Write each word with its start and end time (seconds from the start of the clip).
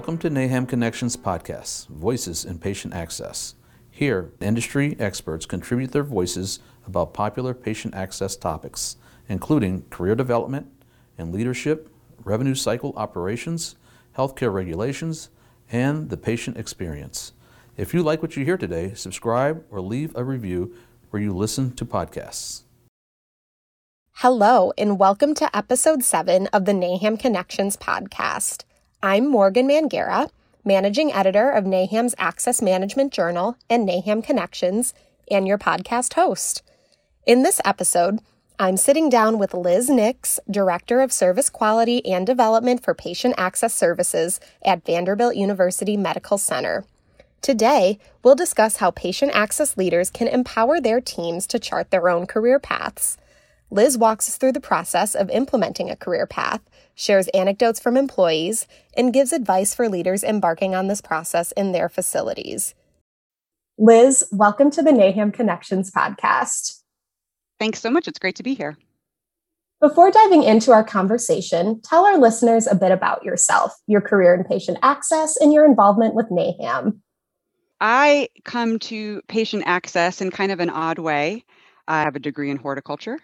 Welcome 0.00 0.16
to 0.20 0.30
NAHAM 0.30 0.66
Connections 0.66 1.14
Podcast, 1.14 1.86
Voices 1.88 2.46
in 2.46 2.58
Patient 2.58 2.94
Access. 2.94 3.54
Here, 3.90 4.32
industry 4.40 4.96
experts 4.98 5.44
contribute 5.44 5.92
their 5.92 6.02
voices 6.02 6.58
about 6.86 7.12
popular 7.12 7.52
patient 7.52 7.94
access 7.94 8.34
topics, 8.34 8.96
including 9.28 9.84
career 9.90 10.14
development 10.14 10.68
and 11.18 11.34
leadership, 11.34 11.90
revenue 12.24 12.54
cycle 12.54 12.94
operations, 12.96 13.76
healthcare 14.16 14.50
regulations, 14.50 15.28
and 15.70 16.08
the 16.08 16.16
patient 16.16 16.56
experience. 16.56 17.32
If 17.76 17.92
you 17.92 18.02
like 18.02 18.22
what 18.22 18.38
you 18.38 18.44
hear 18.46 18.56
today, 18.56 18.94
subscribe 18.94 19.62
or 19.70 19.82
leave 19.82 20.16
a 20.16 20.24
review 20.24 20.74
where 21.10 21.20
you 21.20 21.36
listen 21.36 21.76
to 21.76 21.84
podcasts. 21.84 22.62
Hello, 24.12 24.72
and 24.78 24.98
welcome 24.98 25.34
to 25.34 25.54
episode 25.54 26.02
seven 26.02 26.46
of 26.54 26.64
the 26.64 26.72
NAHAM 26.72 27.20
Connections 27.20 27.76
podcast. 27.76 28.64
I'm 29.02 29.30
Morgan 29.30 29.66
Mangera, 29.66 30.28
managing 30.62 31.10
editor 31.10 31.50
of 31.50 31.64
NAHAM's 31.64 32.14
Access 32.18 32.60
Management 32.60 33.14
Journal 33.14 33.56
and 33.70 33.88
NAHAM 33.88 34.22
Connections, 34.22 34.92
and 35.30 35.48
your 35.48 35.56
podcast 35.56 36.12
host. 36.12 36.62
In 37.24 37.42
this 37.42 37.62
episode, 37.64 38.18
I'm 38.58 38.76
sitting 38.76 39.08
down 39.08 39.38
with 39.38 39.54
Liz 39.54 39.88
Nix, 39.88 40.38
Director 40.50 41.00
of 41.00 41.14
Service 41.14 41.48
Quality 41.48 42.04
and 42.04 42.26
Development 42.26 42.84
for 42.84 42.92
Patient 42.92 43.36
Access 43.38 43.72
Services 43.72 44.38
at 44.62 44.84
Vanderbilt 44.84 45.34
University 45.34 45.96
Medical 45.96 46.36
Center. 46.36 46.84
Today, 47.40 47.98
we'll 48.22 48.34
discuss 48.34 48.76
how 48.76 48.90
patient 48.90 49.32
access 49.34 49.78
leaders 49.78 50.10
can 50.10 50.28
empower 50.28 50.78
their 50.78 51.00
teams 51.00 51.46
to 51.46 51.58
chart 51.58 51.90
their 51.90 52.10
own 52.10 52.26
career 52.26 52.58
paths. 52.58 53.16
Liz 53.72 53.96
walks 53.96 54.28
us 54.28 54.36
through 54.36 54.50
the 54.50 54.60
process 54.60 55.14
of 55.14 55.30
implementing 55.30 55.90
a 55.90 55.96
career 55.96 56.26
path, 56.26 56.60
shares 56.96 57.28
anecdotes 57.28 57.78
from 57.78 57.96
employees, 57.96 58.66
and 58.96 59.12
gives 59.12 59.32
advice 59.32 59.76
for 59.76 59.88
leaders 59.88 60.24
embarking 60.24 60.74
on 60.74 60.88
this 60.88 61.00
process 61.00 61.52
in 61.52 61.70
their 61.70 61.88
facilities. 61.88 62.74
Liz, 63.78 64.26
welcome 64.32 64.72
to 64.72 64.82
the 64.82 64.90
NAHAM 64.90 65.32
Connections 65.32 65.92
podcast. 65.92 66.80
Thanks 67.60 67.80
so 67.80 67.90
much. 67.90 68.08
It's 68.08 68.18
great 68.18 68.34
to 68.36 68.42
be 68.42 68.54
here. 68.54 68.76
Before 69.80 70.10
diving 70.10 70.42
into 70.42 70.72
our 70.72 70.84
conversation, 70.84 71.80
tell 71.82 72.04
our 72.04 72.18
listeners 72.18 72.66
a 72.66 72.74
bit 72.74 72.90
about 72.90 73.24
yourself, 73.24 73.72
your 73.86 74.00
career 74.00 74.34
in 74.34 74.42
patient 74.42 74.78
access, 74.82 75.36
and 75.36 75.52
your 75.52 75.64
involvement 75.64 76.16
with 76.16 76.26
NAHAM. 76.28 76.98
I 77.80 78.30
come 78.44 78.80
to 78.80 79.22
patient 79.28 79.62
access 79.64 80.20
in 80.20 80.32
kind 80.32 80.50
of 80.50 80.58
an 80.58 80.70
odd 80.70 80.98
way. 80.98 81.44
I 81.86 82.02
have 82.02 82.16
a 82.16 82.20
degree 82.20 82.50
in 82.50 82.56
horticulture 82.56 83.20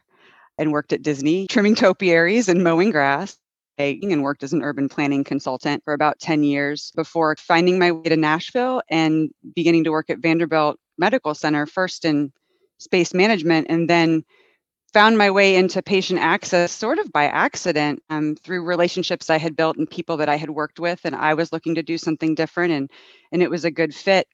and 0.58 0.72
worked 0.72 0.92
at 0.92 1.02
Disney 1.02 1.46
trimming 1.46 1.74
topiaries 1.74 2.48
and 2.48 2.64
mowing 2.64 2.90
grass 2.90 3.36
and 3.78 4.22
worked 4.22 4.42
as 4.42 4.52
an 4.52 4.62
urban 4.62 4.88
planning 4.88 5.24
consultant 5.24 5.84
for 5.84 5.92
about 5.92 6.18
10 6.18 6.42
years 6.42 6.92
before 6.96 7.36
finding 7.38 7.78
my 7.78 7.92
way 7.92 8.08
to 8.08 8.16
Nashville 8.16 8.82
and 8.88 9.30
beginning 9.54 9.84
to 9.84 9.90
work 9.90 10.08
at 10.08 10.18
Vanderbilt 10.18 10.78
Medical 10.98 11.34
Center, 11.34 11.66
first 11.66 12.04
in 12.04 12.32
space 12.78 13.12
management, 13.12 13.66
and 13.68 13.88
then 13.88 14.24
found 14.94 15.18
my 15.18 15.30
way 15.30 15.56
into 15.56 15.82
patient 15.82 16.20
access 16.20 16.72
sort 16.72 16.98
of 16.98 17.12
by 17.12 17.24
accident 17.24 18.02
um, 18.08 18.34
through 18.36 18.64
relationships 18.64 19.28
I 19.28 19.36
had 19.36 19.56
built 19.56 19.76
and 19.76 19.90
people 19.90 20.16
that 20.18 20.28
I 20.28 20.36
had 20.36 20.48
worked 20.48 20.80
with. 20.80 21.00
And 21.04 21.14
I 21.14 21.34
was 21.34 21.52
looking 21.52 21.74
to 21.74 21.82
do 21.82 21.98
something 21.98 22.34
different, 22.34 22.72
and, 22.72 22.90
and 23.30 23.42
it 23.42 23.50
was 23.50 23.66
a 23.66 23.70
good 23.70 23.94
fit 23.94 24.26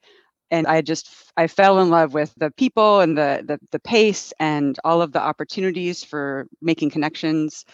and 0.52 0.66
i 0.68 0.80
just 0.80 1.10
i 1.36 1.48
fell 1.48 1.80
in 1.80 1.90
love 1.90 2.14
with 2.14 2.32
the 2.36 2.52
people 2.52 3.00
and 3.00 3.18
the, 3.18 3.42
the 3.44 3.58
the 3.72 3.80
pace 3.80 4.32
and 4.38 4.78
all 4.84 5.02
of 5.02 5.12
the 5.12 5.20
opportunities 5.20 6.04
for 6.04 6.46
making 6.60 6.90
connections. 6.90 7.64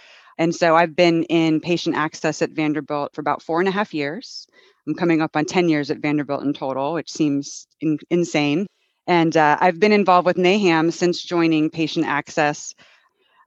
And 0.40 0.54
so 0.54 0.76
i've 0.76 0.96
been 0.96 1.24
in 1.24 1.60
patient 1.60 1.96
access 1.96 2.40
at 2.40 2.50
vanderbilt 2.50 3.14
for 3.14 3.20
about 3.20 3.42
four 3.42 3.58
and 3.60 3.68
a 3.68 3.72
half 3.72 3.92
years. 3.92 4.46
I'm 4.86 4.94
coming 4.94 5.20
up 5.20 5.36
on 5.36 5.44
10 5.44 5.68
years 5.68 5.90
at 5.90 5.98
vanderbilt 5.98 6.44
in 6.44 6.54
total 6.54 6.94
which 6.94 7.10
seems 7.12 7.66
in, 7.80 7.98
insane. 8.10 8.66
And 9.06 9.36
uh, 9.36 9.58
i've 9.60 9.80
been 9.80 9.92
involved 9.92 10.26
with 10.26 10.36
naham 10.36 10.92
since 10.92 11.22
joining 11.22 11.70
patient 11.70 12.06
access 12.06 12.74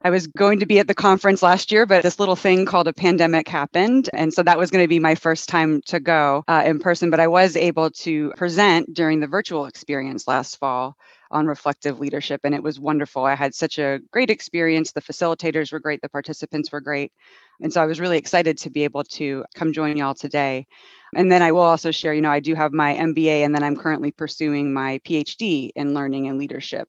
I 0.04 0.10
was 0.10 0.26
going 0.26 0.58
to 0.58 0.66
be 0.66 0.80
at 0.80 0.88
the 0.88 0.94
conference 0.94 1.42
last 1.42 1.70
year, 1.70 1.86
but 1.86 2.02
this 2.02 2.18
little 2.18 2.34
thing 2.34 2.66
called 2.66 2.88
a 2.88 2.92
pandemic 2.92 3.46
happened. 3.46 4.10
And 4.12 4.34
so 4.34 4.42
that 4.42 4.58
was 4.58 4.70
going 4.70 4.82
to 4.82 4.88
be 4.88 4.98
my 4.98 5.14
first 5.14 5.48
time 5.48 5.80
to 5.82 6.00
go 6.00 6.42
uh, 6.48 6.64
in 6.66 6.80
person. 6.80 7.08
But 7.08 7.20
I 7.20 7.28
was 7.28 7.56
able 7.56 7.90
to 7.90 8.32
present 8.36 8.92
during 8.92 9.20
the 9.20 9.28
virtual 9.28 9.66
experience 9.66 10.26
last 10.26 10.58
fall 10.58 10.96
on 11.30 11.46
reflective 11.46 12.00
leadership. 12.00 12.40
And 12.42 12.52
it 12.52 12.62
was 12.62 12.80
wonderful. 12.80 13.24
I 13.24 13.36
had 13.36 13.54
such 13.54 13.78
a 13.78 14.00
great 14.10 14.28
experience. 14.28 14.90
The 14.90 15.00
facilitators 15.00 15.72
were 15.72 15.80
great, 15.80 16.02
the 16.02 16.08
participants 16.08 16.72
were 16.72 16.80
great. 16.80 17.12
And 17.60 17.72
so 17.72 17.80
I 17.80 17.86
was 17.86 18.00
really 18.00 18.18
excited 18.18 18.58
to 18.58 18.70
be 18.70 18.82
able 18.82 19.04
to 19.04 19.44
come 19.54 19.72
join 19.72 19.96
y'all 19.96 20.14
today. 20.14 20.66
And 21.14 21.30
then 21.30 21.42
I 21.42 21.52
will 21.52 21.60
also 21.60 21.90
share, 21.90 22.12
you 22.12 22.22
know, 22.22 22.30
I 22.30 22.40
do 22.40 22.54
have 22.54 22.72
my 22.72 22.94
MBA 22.94 23.44
and 23.44 23.54
then 23.54 23.62
I'm 23.62 23.76
currently 23.76 24.10
pursuing 24.10 24.72
my 24.72 24.98
PhD 25.06 25.70
in 25.76 25.94
learning 25.94 26.26
and 26.26 26.38
leadership 26.38 26.88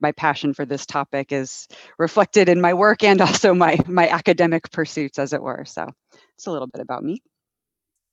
my 0.00 0.12
passion 0.12 0.54
for 0.54 0.64
this 0.64 0.86
topic 0.86 1.32
is 1.32 1.68
reflected 1.98 2.48
in 2.48 2.60
my 2.60 2.74
work 2.74 3.02
and 3.02 3.20
also 3.28 3.54
my 3.54 3.78
my 3.86 4.08
academic 4.08 4.70
pursuits 4.70 5.18
as 5.18 5.32
it 5.32 5.42
were. 5.42 5.64
So 5.64 5.88
it's 6.34 6.46
a 6.46 6.50
little 6.50 6.68
bit 6.68 6.80
about 6.80 7.02
me. 7.02 7.22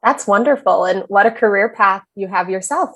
That's 0.03 0.27
wonderful 0.27 0.85
and 0.85 1.03
what 1.07 1.25
a 1.25 1.31
career 1.31 1.69
path 1.69 2.03
you 2.15 2.27
have 2.27 2.49
yourself. 2.49 2.91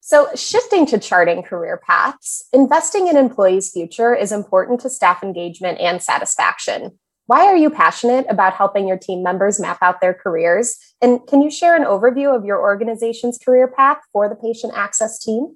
So 0.00 0.28
shifting 0.34 0.86
to 0.86 0.98
charting 0.98 1.42
career 1.42 1.80
paths 1.86 2.46
investing 2.52 3.08
in 3.08 3.16
employees 3.16 3.70
future 3.70 4.14
is 4.14 4.32
important 4.32 4.80
to 4.80 4.90
staff 4.90 5.22
engagement 5.22 5.80
and 5.80 6.02
satisfaction. 6.02 6.98
Why 7.26 7.44
are 7.44 7.56
you 7.58 7.68
passionate 7.68 8.24
about 8.30 8.54
helping 8.54 8.88
your 8.88 8.96
team 8.96 9.22
members 9.22 9.60
map 9.60 9.78
out 9.82 10.00
their 10.00 10.14
careers? 10.14 10.78
And 11.02 11.20
can 11.26 11.42
you 11.42 11.50
share 11.50 11.76
an 11.76 11.84
overview 11.84 12.34
of 12.34 12.46
your 12.46 12.58
organization's 12.58 13.36
career 13.36 13.68
path 13.68 13.98
for 14.14 14.30
the 14.30 14.34
patient 14.34 14.72
access 14.74 15.18
team 15.18 15.54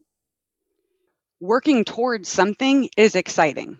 working 1.42 1.84
towards 1.84 2.28
something 2.28 2.88
is 2.96 3.16
exciting 3.16 3.76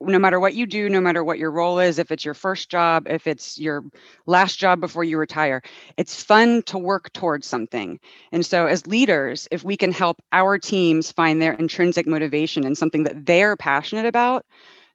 no 0.00 0.18
matter 0.18 0.40
what 0.40 0.54
you 0.54 0.66
do, 0.66 0.88
no 0.88 1.00
matter 1.00 1.22
what 1.22 1.38
your 1.38 1.50
role 1.50 1.78
is, 1.78 1.98
if 1.98 2.10
it's 2.10 2.24
your 2.24 2.34
first 2.34 2.70
job, 2.70 3.06
if 3.06 3.26
it's 3.26 3.58
your 3.58 3.84
last 4.26 4.58
job 4.58 4.80
before 4.80 5.04
you 5.04 5.18
retire, 5.18 5.62
it's 5.98 6.22
fun 6.22 6.62
to 6.62 6.78
work 6.78 7.12
towards 7.12 7.46
something. 7.46 8.00
And 8.32 8.44
so, 8.44 8.66
as 8.66 8.86
leaders, 8.86 9.46
if 9.50 9.62
we 9.62 9.76
can 9.76 9.92
help 9.92 10.22
our 10.32 10.58
teams 10.58 11.12
find 11.12 11.40
their 11.40 11.52
intrinsic 11.52 12.06
motivation 12.06 12.64
and 12.64 12.78
something 12.78 13.04
that 13.04 13.26
they're 13.26 13.56
passionate 13.56 14.06
about, 14.06 14.46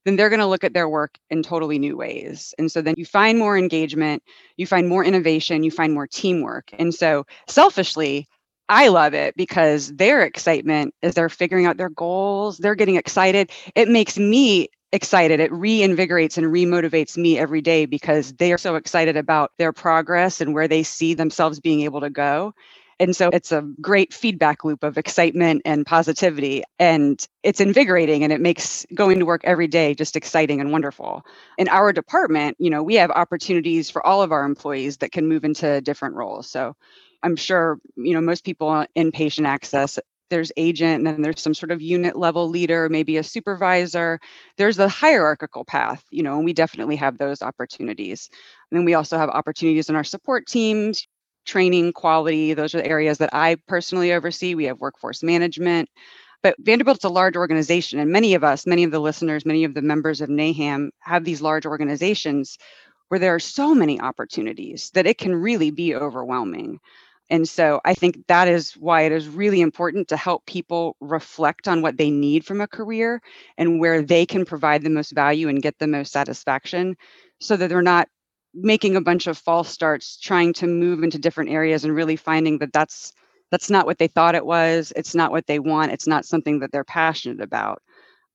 then 0.06 0.16
they're 0.16 0.29
going 0.29 0.39
to 0.39 0.47
look 0.47 0.63
at 0.63 0.73
their 0.73 0.89
work 0.89 1.17
in 1.29 1.44
totally 1.44 1.77
new 1.77 1.95
ways. 1.95 2.56
And 2.57 2.72
so, 2.72 2.81
then 2.81 2.95
you 2.97 3.06
find 3.06 3.38
more 3.38 3.57
engagement, 3.57 4.23
you 4.57 4.66
find 4.66 4.88
more 4.89 5.06
innovation, 5.06 5.63
you 5.63 5.69
find 5.69 5.94
more 5.94 6.07
teamwork. 6.07 6.72
And 6.79 6.94
so, 6.94 7.27
selfishly, 7.47 8.27
I 8.69 8.87
love 8.87 9.13
it 9.13 9.35
because 9.37 9.93
their 9.95 10.23
excitement 10.23 10.93
is 11.01 11.13
they're 11.15 11.29
figuring 11.29 11.67
out 11.67 11.77
their 11.77 11.89
goals, 11.89 12.57
they're 12.57 12.75
getting 12.75 12.95
excited. 12.97 13.51
It 13.75 13.89
makes 13.89 14.17
me 14.17 14.69
excited. 14.91 15.39
It 15.39 15.51
reinvigorates 15.51 16.37
and 16.37 16.47
remotivates 16.47 17.17
me 17.17 17.37
every 17.37 17.61
day 17.61 17.85
because 17.85 18.33
they 18.33 18.53
are 18.53 18.57
so 18.57 18.75
excited 18.75 19.17
about 19.17 19.51
their 19.59 19.73
progress 19.73 20.41
and 20.41 20.53
where 20.53 20.67
they 20.67 20.83
see 20.83 21.13
themselves 21.13 21.59
being 21.59 21.81
able 21.81 22.01
to 22.01 22.09
go. 22.09 22.53
And 22.99 23.15
so 23.15 23.29
it's 23.33 23.51
a 23.51 23.61
great 23.81 24.13
feedback 24.13 24.63
loop 24.63 24.83
of 24.83 24.97
excitement 24.97 25.63
and 25.65 25.85
positivity. 25.85 26.63
And 26.79 27.23
it's 27.43 27.59
invigorating 27.59 28.23
and 28.23 28.33
it 28.33 28.41
makes 28.41 28.85
going 28.95 29.19
to 29.19 29.25
work 29.25 29.41
every 29.43 29.67
day 29.67 29.93
just 29.95 30.15
exciting 30.15 30.61
and 30.61 30.71
wonderful. 30.71 31.23
In 31.57 31.67
our 31.67 31.93
department, 31.93 32.55
you 32.59 32.69
know, 32.71 32.81
we 32.83 32.95
have 32.95 33.11
opportunities 33.11 33.89
for 33.91 34.05
all 34.07 34.23
of 34.23 34.31
our 34.31 34.45
employees 34.45 34.97
that 34.99 35.11
can 35.11 35.27
move 35.27 35.43
into 35.43 35.81
different 35.81 36.15
roles. 36.15 36.49
So 36.49 36.73
I'm 37.25 37.36
sure, 37.36 37.80
you 37.96 38.13
know, 38.13 38.22
most 38.22 38.44
people 38.46 38.86
in 38.94 39.12
patient 39.12 39.48
access, 39.48 39.98
there's 40.30 40.51
agent 40.57 40.98
and 40.98 41.07
then 41.07 41.22
there's 41.22 41.42
some 41.42 41.56
sort 41.56 41.72
of 41.72 41.81
unit 41.81 42.16
level 42.16 42.48
leader, 42.48 42.88
maybe 42.88 43.18
a 43.18 43.24
supervisor. 43.24 44.19
There's 44.57 44.77
the 44.77 44.88
hierarchical 44.88 45.66
path, 45.66 46.04
you 46.12 46.22
know, 46.22 46.36
and 46.36 46.45
we 46.45 46.54
definitely 46.54 46.95
have 46.98 47.18
those 47.18 47.42
opportunities. 47.42 48.30
And 48.69 48.80
then 48.80 48.86
we 48.86 48.94
also 48.94 49.18
have 49.18 49.30
opportunities 49.30 49.89
in 49.89 49.95
our 49.95 50.04
support 50.04 50.45
teams, 50.45 51.07
training, 51.45 51.94
quality. 51.94 52.54
Those 52.54 52.75
are 52.75 52.80
the 52.80 52.88
areas 52.88 53.18
that 53.18 53.33
I 53.33 53.57
personally 53.68 54.13
oversee. 54.13 54.54
We 54.54 54.66
have 54.66 54.80
workforce 54.80 55.24
management. 55.24 55.89
But 56.44 56.56
Vanderbilt's 56.60 57.06
a 57.06 57.10
large 57.10 57.36
organization, 57.36 57.98
and 57.98 58.12
many 58.12 58.36
of 58.36 58.44
us, 58.44 58.68
many 58.68 58.83
of 58.83 58.92
the 58.92 59.00
listeners, 59.00 59.48
many 59.48 59.63
of 59.63 59.74
the 59.74 59.81
members 59.81 60.21
of 60.21 60.30
NAHAM 60.30 60.89
have 61.00 61.24
these 61.24 61.42
large 61.42 61.66
organizations 61.66 62.60
where 63.07 63.19
there 63.19 63.33
are 63.33 63.39
so 63.39 63.74
many 63.74 64.00
opportunities 64.00 64.92
that 64.94 65.07
it 65.07 65.18
can 65.18 65.36
really 65.36 65.71
be 65.71 65.95
overwhelming. 65.95 66.80
And 67.30 67.50
so 67.50 67.81
I 67.86 67.94
think 67.95 68.27
that 68.27 68.48
is 68.48 68.74
why 68.74 69.01
it 69.01 69.12
is 69.12 69.27
really 69.27 69.62
important 69.62 70.07
to 70.10 70.18
help 70.18 70.45
people 70.45 70.95
reflect 71.00 71.68
on 71.68 71.81
what 71.81 71.98
they 71.98 72.12
need 72.12 72.45
from 72.45 72.62
a 72.62 72.68
career 72.68 73.22
and 73.57 73.80
where 73.80 74.01
they 74.01 74.25
can 74.25 74.45
provide 74.45 74.83
the 74.83 74.89
most 74.89 75.12
value 75.12 75.48
and 75.50 75.62
get 75.62 75.80
the 75.80 75.88
most 75.88 76.12
satisfaction 76.12 76.95
so 77.39 77.57
that 77.57 77.69
they're 77.69 77.81
not 77.81 78.07
making 78.54 78.95
a 78.95 79.01
bunch 79.01 79.27
of 79.27 79.38
false 79.38 79.69
starts 79.69 80.18
trying 80.19 80.54
to 80.54 80.68
move 80.68 81.04
into 81.04 81.19
different 81.19 81.50
areas 81.50 81.83
and 81.83 81.95
really 81.95 82.16
finding 82.16 82.60
that 82.60 82.72
that's 82.74 83.12
that's 83.51 83.69
not 83.69 83.86
what 83.86 83.98
they 83.98 84.07
thought 84.07 84.36
it 84.36 84.45
was 84.45 84.94
it's 84.95 85.13
not 85.16 85.31
what 85.31 85.45
they 85.48 85.60
want 85.60 85.92
it's 85.92 86.07
not 86.07 86.25
something 86.25 86.60
that 86.60 86.71
they're 86.71 86.83
passionate 86.86 87.42
about. 87.42 87.81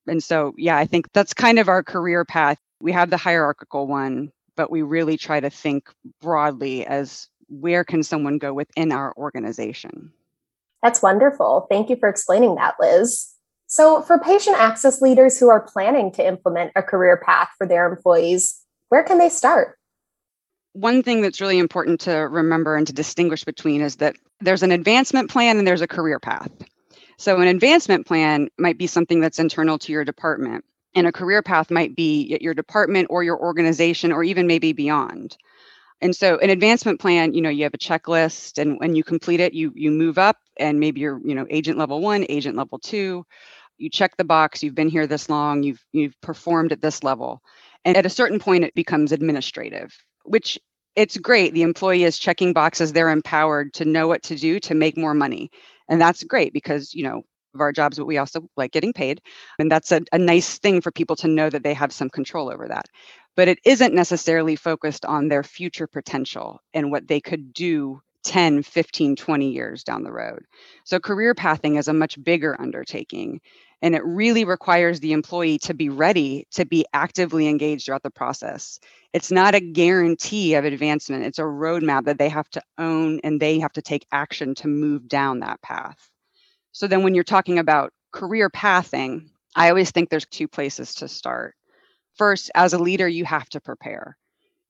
And 0.07 0.23
so 0.23 0.53
yeah 0.59 0.77
i 0.77 0.85
think 0.87 1.07
that's 1.13 1.33
kind 1.35 1.59
of 1.59 1.69
our 1.69 1.83
career 1.83 2.25
path. 2.25 2.59
We 2.81 2.93
have 2.93 3.11
the 3.11 3.17
hierarchical 3.17 3.87
one 3.87 4.33
but 4.57 4.71
we 4.71 4.83
really 4.83 5.17
try 5.17 5.41
to 5.41 5.49
think 5.49 5.89
broadly 6.21 6.85
as 6.87 7.29
where 7.51 7.85
can 7.85 8.03
someone 8.03 8.39
go 8.39 8.55
within 8.55 8.93
our 8.93 9.13
organization. 9.17 10.13
That's 10.83 11.03
wonderful. 11.03 11.67
Thank 11.69 11.91
you 11.91 11.97
for 11.97 12.09
explaining 12.09 12.55
that, 12.55 12.77
Liz. 12.81 13.29
So, 13.67 14.03
for 14.03 14.19
patient 14.19 14.57
access 14.59 15.01
leaders 15.01 15.39
who 15.39 15.49
are 15.49 15.61
planning 15.61 16.11
to 16.13 16.27
implement 16.27 16.73
a 16.75 16.83
career 16.83 17.17
path 17.25 17.51
for 17.59 17.67
their 17.67 17.87
employees, 17.87 18.61
where 18.89 19.03
can 19.03 19.19
they 19.19 19.29
start? 19.29 19.77
One 20.73 21.03
thing 21.03 21.21
that's 21.21 21.41
really 21.41 21.59
important 21.59 22.01
to 22.03 22.13
remember 22.13 22.77
and 22.77 22.87
to 22.87 22.93
distinguish 22.93 23.45
between 23.45 23.81
is 23.81 23.97
that 23.97 24.17
there's 24.41 24.63
an 24.63 24.73
advancement 24.73 25.31
plan 25.31 25.59
and 25.59 25.67
there's 25.67 25.83
a 25.83 25.89
career 25.89 26.19
path. 26.19 26.51
So, 27.19 27.39
an 27.41 27.49
advancement 27.49 28.07
plan 28.07 28.49
might 28.59 28.79
be 28.79 28.87
something 28.87 29.21
that's 29.21 29.39
internal 29.39 29.79
to 29.81 29.93
your 29.93 30.05
department, 30.05 30.65
and 30.95 31.07
a 31.07 31.13
career 31.13 31.43
path 31.43 31.71
might 31.71 31.95
be 31.95 32.33
at 32.35 32.43
your 32.43 32.55
department 32.55 33.09
or 33.11 33.23
your 33.23 33.39
organization 33.39 34.11
or 34.11 34.25
even 34.25 34.47
maybe 34.47 34.73
beyond. 34.73 35.37
And 36.03 36.15
so 36.17 36.39
an 36.39 36.51
advancement 36.51 37.01
plan, 37.01 37.35
you 37.35 37.43
know, 37.43 37.51
you 37.51 37.65
have 37.65 37.75
a 37.75 37.79
checklist 37.79 38.59
and 38.59 38.79
when 38.81 38.95
you 38.95 39.05
complete 39.05 39.41
it, 39.41 39.53
you 39.55 39.73
you 39.75 39.91
move 39.91 40.19
up 40.19 40.37
and 40.59 40.81
maybe 40.81 41.01
you're, 41.01 41.21
you 41.25 41.35
know, 41.35 41.47
agent 41.51 41.79
level 41.79 42.01
1, 42.01 42.27
agent 42.29 42.57
level 42.57 42.79
2. 42.79 43.25
You 43.79 43.91
check 43.91 44.17
the 44.17 44.25
box, 44.25 44.63
you've 44.63 44.75
been 44.75 44.89
here 44.89 45.07
this 45.07 45.29
long, 45.29 45.63
you've 45.63 45.83
you've 45.93 46.19
performed 46.23 46.73
at 46.73 46.81
this 46.83 47.03
level. 47.03 47.41
And 47.85 47.97
at 47.97 48.07
a 48.07 48.11
certain 48.11 48.39
point 48.39 48.65
it 48.65 48.75
becomes 48.75 49.13
administrative, 49.13 49.93
which 50.25 50.59
it's 50.97 51.17
great. 51.17 51.55
The 51.55 51.63
employee 51.63 52.05
is 52.05 52.19
checking 52.19 52.53
boxes, 52.53 52.93
they're 52.93 53.11
empowered 53.11 53.73
to 53.75 53.85
know 53.85 54.09
what 54.09 54.23
to 54.25 54.37
do 54.37 54.59
to 54.61 54.75
make 54.75 54.97
more 54.97 55.15
money. 55.15 55.51
And 55.89 56.01
that's 56.01 56.25
great 56.25 56.53
because, 56.53 56.95
you 56.95 57.05
know, 57.05 57.23
of 57.55 57.61
our 57.61 57.73
jobs, 57.73 57.99
but 57.99 58.07
we 58.07 58.19
also 58.19 58.47
like 58.57 58.73
getting 58.73 58.93
paid. 58.93 59.21
And 59.59 59.71
that's 59.71 59.93
a, 59.93 60.03
a 60.13 60.19
nice 60.19 60.59
thing 60.59 60.81
for 60.81 60.93
people 60.93 61.17
to 61.17 61.29
know 61.29 61.51
that 61.51 61.63
they 61.65 61.75
have 61.75 61.93
some 61.93 62.09
control 62.11 62.51
over 62.51 62.69
that. 62.69 62.87
But 63.41 63.49
it 63.49 63.61
isn't 63.65 63.95
necessarily 63.95 64.55
focused 64.55 65.07
on 65.07 65.29
their 65.29 65.43
future 65.43 65.87
potential 65.87 66.61
and 66.75 66.91
what 66.91 67.09
they 67.09 67.23
could 67.23 67.55
do 67.55 68.03
10, 68.25 68.63
15, 68.63 69.17
20 69.17 69.51
years 69.51 69.83
down 69.83 70.03
the 70.03 70.13
road. 70.13 70.45
So 70.85 71.01
career 71.01 71.35
pathing 71.35 71.77
is 71.77 71.89
a 71.89 71.95
much 71.95 72.23
bigger 72.23 72.55
undertaking. 72.61 73.41
And 73.81 73.95
it 73.95 74.05
really 74.05 74.45
requires 74.45 75.01
the 75.01 75.15
employee 75.15 75.57
to 75.61 75.73
be 75.73 75.89
ready 75.89 76.49
to 76.51 76.67
be 76.67 76.85
actively 76.93 77.49
engaged 77.49 77.87
throughout 77.87 78.03
the 78.03 78.11
process. 78.11 78.79
It's 79.15 79.31
not 79.31 79.55
a 79.55 79.61
guarantee 79.61 80.53
of 80.57 80.67
advancement, 80.67 81.25
it's 81.25 81.39
a 81.39 81.45
roadmap 81.45 82.05
that 82.05 82.19
they 82.19 82.29
have 82.29 82.51
to 82.51 82.63
own 82.77 83.21
and 83.25 83.41
they 83.41 83.61
have 83.61 83.73
to 83.73 83.81
take 83.81 84.05
action 84.13 84.55
to 84.57 84.69
move 84.69 85.09
down 85.09 85.41
that 85.41 85.63
path. 85.63 86.11
So 86.73 86.87
then 86.87 87.05
when 87.05 87.15
you're 87.15 87.25
talking 87.25 87.59
about 87.59 87.95
career 88.13 88.51
pathing, 88.51 89.31
I 89.57 89.71
always 89.71 89.93
think 89.93 90.11
there's 90.11 90.27
two 90.27 90.47
places 90.47 90.97
to 90.97 91.09
start. 91.09 91.55
First, 92.21 92.51
as 92.55 92.75
a 92.75 92.79
leader, 92.79 93.09
you 93.09 93.25
have 93.25 93.49
to 93.49 93.63
prepare. 93.63 94.15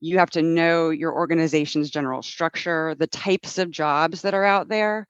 You 0.00 0.19
have 0.19 0.31
to 0.31 0.41
know 0.41 0.91
your 0.91 1.12
organization's 1.12 1.91
general 1.91 2.23
structure, 2.23 2.94
the 2.97 3.08
types 3.08 3.58
of 3.58 3.73
jobs 3.73 4.23
that 4.23 4.35
are 4.35 4.44
out 4.44 4.69
there, 4.69 5.08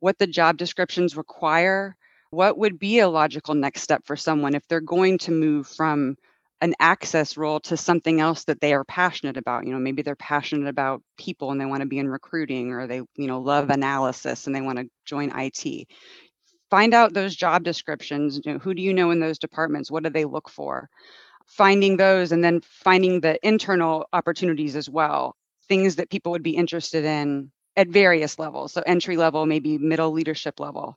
what 0.00 0.18
the 0.18 0.26
job 0.26 0.56
descriptions 0.56 1.16
require, 1.16 1.94
what 2.30 2.58
would 2.58 2.80
be 2.80 2.98
a 2.98 3.08
logical 3.08 3.54
next 3.54 3.82
step 3.82 4.02
for 4.04 4.16
someone 4.16 4.56
if 4.56 4.66
they're 4.66 4.80
going 4.80 5.18
to 5.18 5.30
move 5.30 5.68
from 5.68 6.16
an 6.60 6.74
access 6.80 7.36
role 7.36 7.60
to 7.60 7.76
something 7.76 8.20
else 8.20 8.42
that 8.46 8.60
they 8.60 8.74
are 8.74 8.84
passionate 8.84 9.36
about? 9.36 9.64
You 9.64 9.72
know 9.72 9.78
maybe 9.78 10.02
they're 10.02 10.16
passionate 10.16 10.68
about 10.68 11.04
people 11.16 11.52
and 11.52 11.60
they 11.60 11.66
want 11.66 11.82
to 11.82 11.88
be 11.88 12.00
in 12.00 12.08
recruiting 12.08 12.72
or 12.72 12.88
they 12.88 12.96
you 12.96 13.28
know 13.28 13.38
love 13.38 13.70
analysis 13.70 14.48
and 14.48 14.56
they 14.56 14.60
want 14.60 14.80
to 14.80 14.88
join 15.04 15.30
IT 15.38 15.86
find 16.68 16.94
out 16.94 17.14
those 17.14 17.36
job 17.36 17.62
descriptions 17.62 18.40
you 18.44 18.52
know, 18.54 18.58
who 18.58 18.74
do 18.74 18.82
you 18.82 18.92
know 18.92 19.12
in 19.12 19.20
those 19.20 19.38
departments? 19.38 19.88
What 19.88 20.02
do 20.02 20.10
they 20.10 20.24
look 20.24 20.50
for 20.50 20.88
finding 21.46 21.96
those 21.96 22.32
and 22.32 22.42
then 22.44 22.60
finding 22.62 23.20
the 23.20 23.38
internal 23.46 24.06
opportunities 24.12 24.76
as 24.76 24.88
well 24.88 25.36
things 25.68 25.96
that 25.96 26.10
people 26.10 26.32
would 26.32 26.42
be 26.42 26.56
interested 26.56 27.04
in 27.04 27.50
at 27.76 27.88
various 27.88 28.38
levels. 28.38 28.72
So 28.72 28.82
entry 28.86 29.16
level 29.16 29.46
maybe 29.46 29.78
middle 29.78 30.12
leadership 30.12 30.60
level 30.60 30.96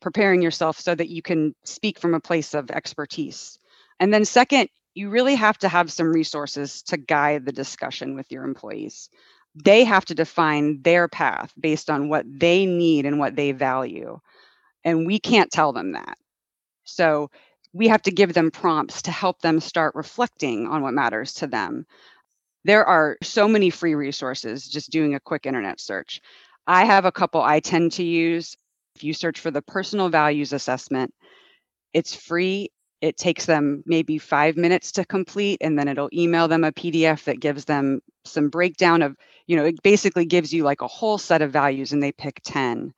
preparing 0.00 0.42
yourself 0.42 0.78
so 0.78 0.94
that 0.94 1.08
you 1.08 1.22
can 1.22 1.54
speak 1.64 1.98
from 1.98 2.14
a 2.14 2.20
place 2.20 2.54
of 2.54 2.70
expertise. 2.70 3.58
And 4.00 4.12
then 4.12 4.24
second 4.24 4.68
you 4.94 5.10
really 5.10 5.36
have 5.36 5.58
to 5.58 5.68
have 5.68 5.92
some 5.92 6.08
resources 6.08 6.82
to 6.82 6.96
guide 6.96 7.44
the 7.44 7.52
discussion 7.52 8.16
with 8.16 8.30
your 8.32 8.44
employees. 8.44 9.08
They 9.54 9.84
have 9.84 10.04
to 10.06 10.14
define 10.14 10.82
their 10.82 11.08
path 11.08 11.52
based 11.58 11.90
on 11.90 12.08
what 12.08 12.26
they 12.26 12.66
need 12.66 13.06
and 13.06 13.18
what 13.18 13.36
they 13.36 13.52
value. 13.52 14.18
And 14.84 15.06
we 15.06 15.18
can't 15.18 15.50
tell 15.50 15.72
them 15.72 15.92
that. 15.92 16.18
So 16.84 17.30
we 17.72 17.88
have 17.88 18.02
to 18.02 18.10
give 18.10 18.32
them 18.32 18.50
prompts 18.50 19.02
to 19.02 19.10
help 19.10 19.40
them 19.40 19.60
start 19.60 19.94
reflecting 19.94 20.66
on 20.66 20.82
what 20.82 20.94
matters 20.94 21.34
to 21.34 21.46
them. 21.46 21.86
There 22.64 22.84
are 22.84 23.16
so 23.22 23.48
many 23.48 23.70
free 23.70 23.94
resources 23.94 24.66
just 24.66 24.90
doing 24.90 25.14
a 25.14 25.20
quick 25.20 25.46
internet 25.46 25.80
search. 25.80 26.20
I 26.66 26.84
have 26.84 27.04
a 27.04 27.12
couple 27.12 27.40
I 27.40 27.60
tend 27.60 27.92
to 27.92 28.02
use. 28.02 28.56
If 28.96 29.04
you 29.04 29.14
search 29.14 29.40
for 29.40 29.50
the 29.50 29.62
personal 29.62 30.08
values 30.08 30.52
assessment, 30.52 31.14
it's 31.94 32.14
free. 32.14 32.70
It 33.00 33.16
takes 33.16 33.46
them 33.46 33.84
maybe 33.86 34.18
five 34.18 34.56
minutes 34.56 34.92
to 34.92 35.04
complete, 35.04 35.58
and 35.60 35.78
then 35.78 35.86
it'll 35.86 36.10
email 36.12 36.48
them 36.48 36.64
a 36.64 36.72
PDF 36.72 37.24
that 37.24 37.40
gives 37.40 37.64
them 37.64 38.00
some 38.24 38.48
breakdown 38.48 39.02
of, 39.02 39.16
you 39.46 39.56
know, 39.56 39.64
it 39.64 39.82
basically 39.82 40.24
gives 40.24 40.52
you 40.52 40.64
like 40.64 40.80
a 40.80 40.88
whole 40.88 41.16
set 41.16 41.42
of 41.42 41.52
values 41.52 41.92
and 41.92 42.02
they 42.02 42.12
pick 42.12 42.40
10 42.44 42.92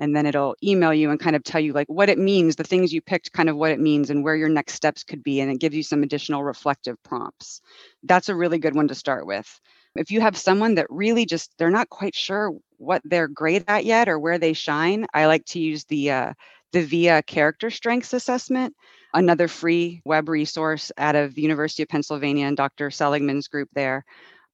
and 0.00 0.16
then 0.16 0.26
it'll 0.26 0.56
email 0.64 0.92
you 0.92 1.10
and 1.10 1.20
kind 1.20 1.36
of 1.36 1.44
tell 1.44 1.60
you 1.60 1.72
like 1.72 1.86
what 1.88 2.08
it 2.08 2.18
means 2.18 2.56
the 2.56 2.64
things 2.64 2.92
you 2.92 3.00
picked 3.00 3.32
kind 3.32 3.48
of 3.48 3.56
what 3.56 3.70
it 3.70 3.78
means 3.78 4.10
and 4.10 4.24
where 4.24 4.34
your 4.34 4.48
next 4.48 4.74
steps 4.74 5.04
could 5.04 5.22
be 5.22 5.40
and 5.40 5.52
it 5.52 5.60
gives 5.60 5.76
you 5.76 5.82
some 5.82 6.02
additional 6.02 6.42
reflective 6.42 7.00
prompts. 7.04 7.60
That's 8.02 8.30
a 8.30 8.34
really 8.34 8.58
good 8.58 8.74
one 8.74 8.88
to 8.88 8.94
start 8.94 9.26
with. 9.26 9.60
If 9.94 10.10
you 10.10 10.20
have 10.20 10.36
someone 10.36 10.76
that 10.76 10.86
really 10.88 11.26
just 11.26 11.52
they're 11.58 11.70
not 11.70 11.90
quite 11.90 12.14
sure 12.14 12.52
what 12.78 13.02
they're 13.04 13.28
great 13.28 13.64
at 13.68 13.84
yet 13.84 14.08
or 14.08 14.18
where 14.18 14.38
they 14.38 14.54
shine 14.54 15.06
i 15.12 15.26
like 15.26 15.44
to 15.44 15.60
use 15.60 15.84
the 15.84 16.10
uh, 16.10 16.32
the 16.72 16.82
via 16.82 17.22
character 17.22 17.68
strengths 17.70 18.14
assessment 18.14 18.74
another 19.12 19.48
free 19.48 20.00
web 20.04 20.28
resource 20.28 20.90
out 20.96 21.16
of 21.16 21.34
the 21.34 21.42
university 21.42 21.82
of 21.82 21.88
pennsylvania 21.88 22.46
and 22.46 22.56
dr 22.56 22.90
seligman's 22.90 23.48
group 23.48 23.68
there. 23.74 24.04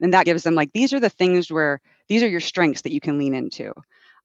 And 0.00 0.12
that 0.12 0.26
gives 0.26 0.42
them 0.42 0.54
like 0.54 0.72
these 0.72 0.92
are 0.92 1.00
the 1.00 1.08
things 1.08 1.50
where 1.50 1.80
these 2.08 2.22
are 2.22 2.28
your 2.28 2.40
strengths 2.40 2.82
that 2.82 2.92
you 2.92 3.00
can 3.00 3.18
lean 3.18 3.34
into 3.34 3.72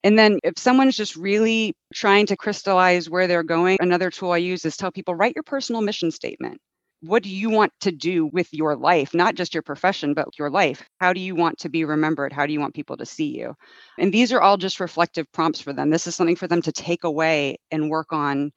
and 0.03 0.17
then 0.17 0.39
if 0.43 0.57
someone's 0.57 0.97
just 0.97 1.15
really 1.15 1.75
trying 1.93 2.25
to 2.27 2.37
crystallize 2.37 3.09
where 3.09 3.27
they're 3.27 3.43
going, 3.43 3.77
another 3.79 4.09
tool 4.09 4.31
I 4.31 4.37
use 4.37 4.65
is 4.65 4.77
tell 4.77 4.91
people 4.91 5.15
write 5.15 5.35
your 5.35 5.43
personal 5.43 5.81
mission 5.81 6.11
statement. 6.11 6.59
What 7.03 7.23
do 7.23 7.29
you 7.29 7.49
want 7.49 7.73
to 7.81 7.91
do 7.91 8.27
with 8.27 8.53
your 8.53 8.75
life, 8.75 9.15
not 9.15 9.33
just 9.33 9.55
your 9.55 9.63
profession, 9.63 10.13
but 10.13 10.37
your 10.37 10.51
life? 10.51 10.83
How 10.99 11.13
do 11.13 11.19
you 11.19 11.33
want 11.33 11.57
to 11.59 11.69
be 11.69 11.83
remembered? 11.83 12.31
How 12.31 12.45
do 12.45 12.53
you 12.53 12.59
want 12.59 12.75
people 12.75 12.97
to 12.97 13.05
see 13.07 13.35
you? 13.37 13.55
And 13.97 14.13
these 14.13 14.31
are 14.31 14.41
all 14.41 14.57
just 14.57 14.79
reflective 14.79 15.31
prompts 15.31 15.59
for 15.61 15.73
them. 15.73 15.89
This 15.89 16.05
is 16.05 16.15
something 16.15 16.35
for 16.35 16.47
them 16.47 16.61
to 16.61 16.71
take 16.71 17.03
away 17.03 17.57
and 17.71 17.89
work 17.89 18.13
on 18.13 18.51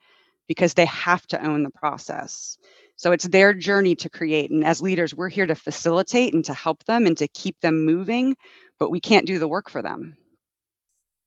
because 0.46 0.74
they 0.74 0.84
have 0.86 1.26
to 1.28 1.42
own 1.42 1.62
the 1.62 1.70
process. 1.70 2.58
So 2.96 3.12
it's 3.12 3.26
their 3.26 3.54
journey 3.54 3.96
to 3.96 4.10
create. 4.10 4.50
And 4.50 4.64
as 4.64 4.82
leaders, 4.82 5.14
we're 5.14 5.30
here 5.30 5.46
to 5.46 5.54
facilitate 5.54 6.34
and 6.34 6.44
to 6.44 6.54
help 6.54 6.84
them 6.84 7.06
and 7.06 7.16
to 7.18 7.28
keep 7.28 7.58
them 7.60 7.84
moving, 7.84 8.36
but 8.78 8.90
we 8.90 9.00
can't 9.00 9.26
do 9.26 9.38
the 9.38 9.48
work 9.48 9.70
for 9.70 9.82
them. 9.82 10.16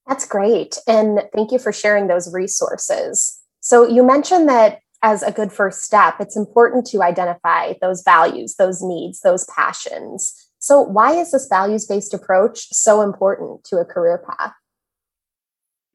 That's 0.07 0.25
great. 0.25 0.77
And 0.87 1.21
thank 1.33 1.51
you 1.51 1.59
for 1.59 1.71
sharing 1.71 2.07
those 2.07 2.33
resources. 2.33 3.41
So, 3.59 3.87
you 3.87 4.03
mentioned 4.03 4.47
that 4.49 4.79
as 5.03 5.21
a 5.21 5.31
good 5.31 5.51
first 5.51 5.81
step, 5.81 6.15
it's 6.19 6.37
important 6.37 6.85
to 6.87 7.03
identify 7.03 7.73
those 7.81 8.01
values, 8.03 8.55
those 8.55 8.81
needs, 8.81 9.21
those 9.21 9.45
passions. 9.45 10.33
So, 10.59 10.81
why 10.81 11.13
is 11.13 11.31
this 11.31 11.47
values 11.47 11.85
based 11.85 12.13
approach 12.13 12.67
so 12.71 13.01
important 13.01 13.63
to 13.65 13.77
a 13.77 13.85
career 13.85 14.23
path? 14.25 14.53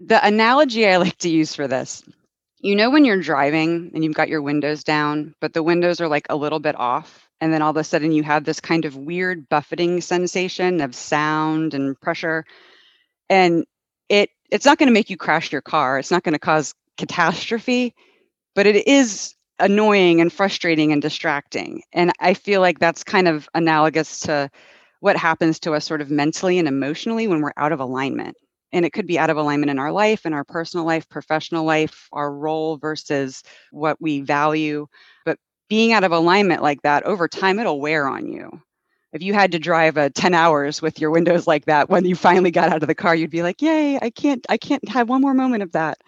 The 0.00 0.24
analogy 0.24 0.86
I 0.86 0.96
like 0.96 1.18
to 1.18 1.28
use 1.28 1.54
for 1.54 1.66
this 1.66 2.02
you 2.62 2.76
know, 2.76 2.90
when 2.90 3.04
you're 3.04 3.20
driving 3.20 3.90
and 3.92 4.04
you've 4.04 4.14
got 4.14 4.28
your 4.28 4.40
windows 4.40 4.84
down, 4.84 5.34
but 5.40 5.52
the 5.52 5.64
windows 5.64 6.00
are 6.00 6.08
like 6.08 6.26
a 6.30 6.36
little 6.36 6.60
bit 6.60 6.78
off, 6.78 7.28
and 7.40 7.52
then 7.52 7.60
all 7.60 7.70
of 7.70 7.76
a 7.76 7.84
sudden 7.84 8.12
you 8.12 8.22
have 8.22 8.44
this 8.44 8.60
kind 8.60 8.84
of 8.84 8.96
weird 8.96 9.48
buffeting 9.48 10.00
sensation 10.00 10.80
of 10.80 10.94
sound 10.94 11.74
and 11.74 12.00
pressure. 12.00 12.44
And 13.28 13.66
it's 14.52 14.66
not 14.66 14.76
going 14.78 14.86
to 14.86 14.92
make 14.92 15.08
you 15.08 15.16
crash 15.16 15.50
your 15.50 15.62
car 15.62 15.98
it's 15.98 16.10
not 16.10 16.22
going 16.22 16.34
to 16.34 16.38
cause 16.38 16.74
catastrophe 16.98 17.94
but 18.54 18.66
it 18.66 18.86
is 18.86 19.34
annoying 19.58 20.20
and 20.20 20.32
frustrating 20.32 20.92
and 20.92 21.02
distracting 21.02 21.82
and 21.92 22.12
i 22.20 22.34
feel 22.34 22.60
like 22.60 22.78
that's 22.78 23.02
kind 23.02 23.26
of 23.26 23.48
analogous 23.54 24.20
to 24.20 24.50
what 25.00 25.16
happens 25.16 25.58
to 25.58 25.72
us 25.72 25.84
sort 25.84 26.00
of 26.00 26.10
mentally 26.10 26.58
and 26.58 26.68
emotionally 26.68 27.26
when 27.26 27.40
we're 27.40 27.52
out 27.56 27.72
of 27.72 27.80
alignment 27.80 28.36
and 28.72 28.84
it 28.84 28.92
could 28.92 29.06
be 29.06 29.18
out 29.18 29.30
of 29.30 29.36
alignment 29.36 29.70
in 29.70 29.78
our 29.78 29.92
life 29.92 30.26
in 30.26 30.34
our 30.34 30.44
personal 30.44 30.84
life 30.84 31.08
professional 31.08 31.64
life 31.64 32.08
our 32.12 32.32
role 32.32 32.76
versus 32.76 33.42
what 33.70 34.00
we 34.00 34.20
value 34.20 34.86
but 35.24 35.38
being 35.68 35.92
out 35.92 36.04
of 36.04 36.12
alignment 36.12 36.62
like 36.62 36.82
that 36.82 37.04
over 37.04 37.26
time 37.26 37.58
it'll 37.58 37.80
wear 37.80 38.06
on 38.06 38.26
you 38.26 38.60
if 39.12 39.22
you 39.22 39.34
had 39.34 39.52
to 39.52 39.58
drive 39.58 39.96
a 39.96 40.10
10 40.10 40.34
hours 40.34 40.80
with 40.80 41.00
your 41.00 41.10
windows 41.10 41.46
like 41.46 41.66
that 41.66 41.90
when 41.90 42.04
you 42.04 42.14
finally 42.14 42.50
got 42.50 42.70
out 42.70 42.82
of 42.82 42.88
the 42.88 42.94
car 42.94 43.14
you'd 43.14 43.30
be 43.30 43.42
like 43.42 43.62
yay 43.62 43.98
i 44.00 44.10
can't 44.10 44.44
i 44.48 44.56
can't 44.56 44.88
have 44.88 45.08
one 45.08 45.20
more 45.20 45.34
moment 45.34 45.62
of 45.62 45.72
that 45.72 45.98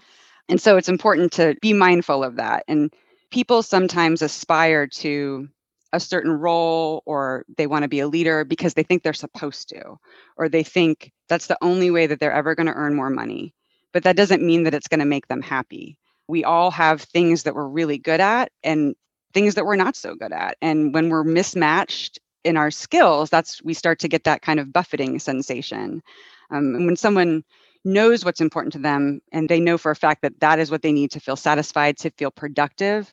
and 0.49 0.61
so 0.61 0.77
it's 0.77 0.89
important 0.89 1.33
to 1.33 1.57
be 1.63 1.73
mindful 1.73 2.25
of 2.25 2.37
that 2.37 2.65
and 2.69 2.93
people 3.31 3.63
sometimes 3.63 4.23
aspire 4.23 4.87
to 4.87 5.49
a 5.95 6.01
certain 6.01 6.33
role 6.33 7.03
or 7.07 7.45
they 7.57 7.67
want 7.67 7.85
to 7.85 7.89
be 7.89 8.01
a 8.01 8.09
leader 8.09 8.45
because 8.45 8.75
they 8.75 8.83
think 8.83 9.03
they're 9.03 9.13
supposed 9.13 9.69
to, 9.69 9.97
or 10.37 10.49
they 10.49 10.65
think 10.65 11.13
that's 11.29 11.47
the 11.47 11.59
only 11.63 11.91
way 11.91 12.07
that 12.07 12.19
they're 12.19 12.33
ever 12.33 12.55
going 12.55 12.67
to 12.67 12.75
earn 12.75 12.95
more 12.95 13.11
money. 13.11 13.55
But 13.93 14.03
that 14.03 14.17
doesn't 14.17 14.43
mean 14.43 14.65
that 14.65 14.75
it's 14.75 14.89
going 14.89 15.01
to 15.01 15.07
make 15.07 15.29
them 15.29 15.41
happy. 15.41 15.97
We 16.27 16.43
all 16.43 16.73
have 16.73 17.01
things 17.01 17.45
that 17.45 17.55
we're 17.55 17.69
really 17.69 17.97
good 17.97 18.21
at 18.21 18.51
and 18.65 18.97
things 19.33 19.55
that 19.55 19.67
we're 19.67 19.77
not 19.77 19.95
so 19.95 20.17
good 20.17 20.33
at. 20.33 20.57
And 20.61 20.93
when 20.93 21.11
we're 21.11 21.25
mismatched 21.25 22.19
in 22.45 22.57
our 22.57 22.71
skills, 22.71 23.31
that's 23.31 23.63
we 23.63 23.75
start 23.75 23.99
to 24.01 24.09
get 24.09 24.25
that 24.25 24.43
kind 24.43 24.61
of 24.61 24.73
buffeting 24.73 25.19
sensation. 25.19 26.03
Um, 26.51 26.75
and 26.75 26.87
when 26.87 26.97
someone 26.97 27.45
knows 27.85 28.25
what's 28.25 28.41
important 28.41 28.73
to 28.75 28.79
them 28.79 29.21
and 29.33 29.49
they 29.49 29.61
know 29.61 29.77
for 29.77 29.91
a 29.91 29.97
fact 29.97 30.23
that 30.23 30.41
that 30.41 30.59
is 30.59 30.71
what 30.71 30.83
they 30.83 30.93
need 30.93 31.11
to 31.13 31.21
feel 31.21 31.37
satisfied, 31.37 31.99
to 31.99 32.11
feel 32.11 32.31
productive, 32.31 33.13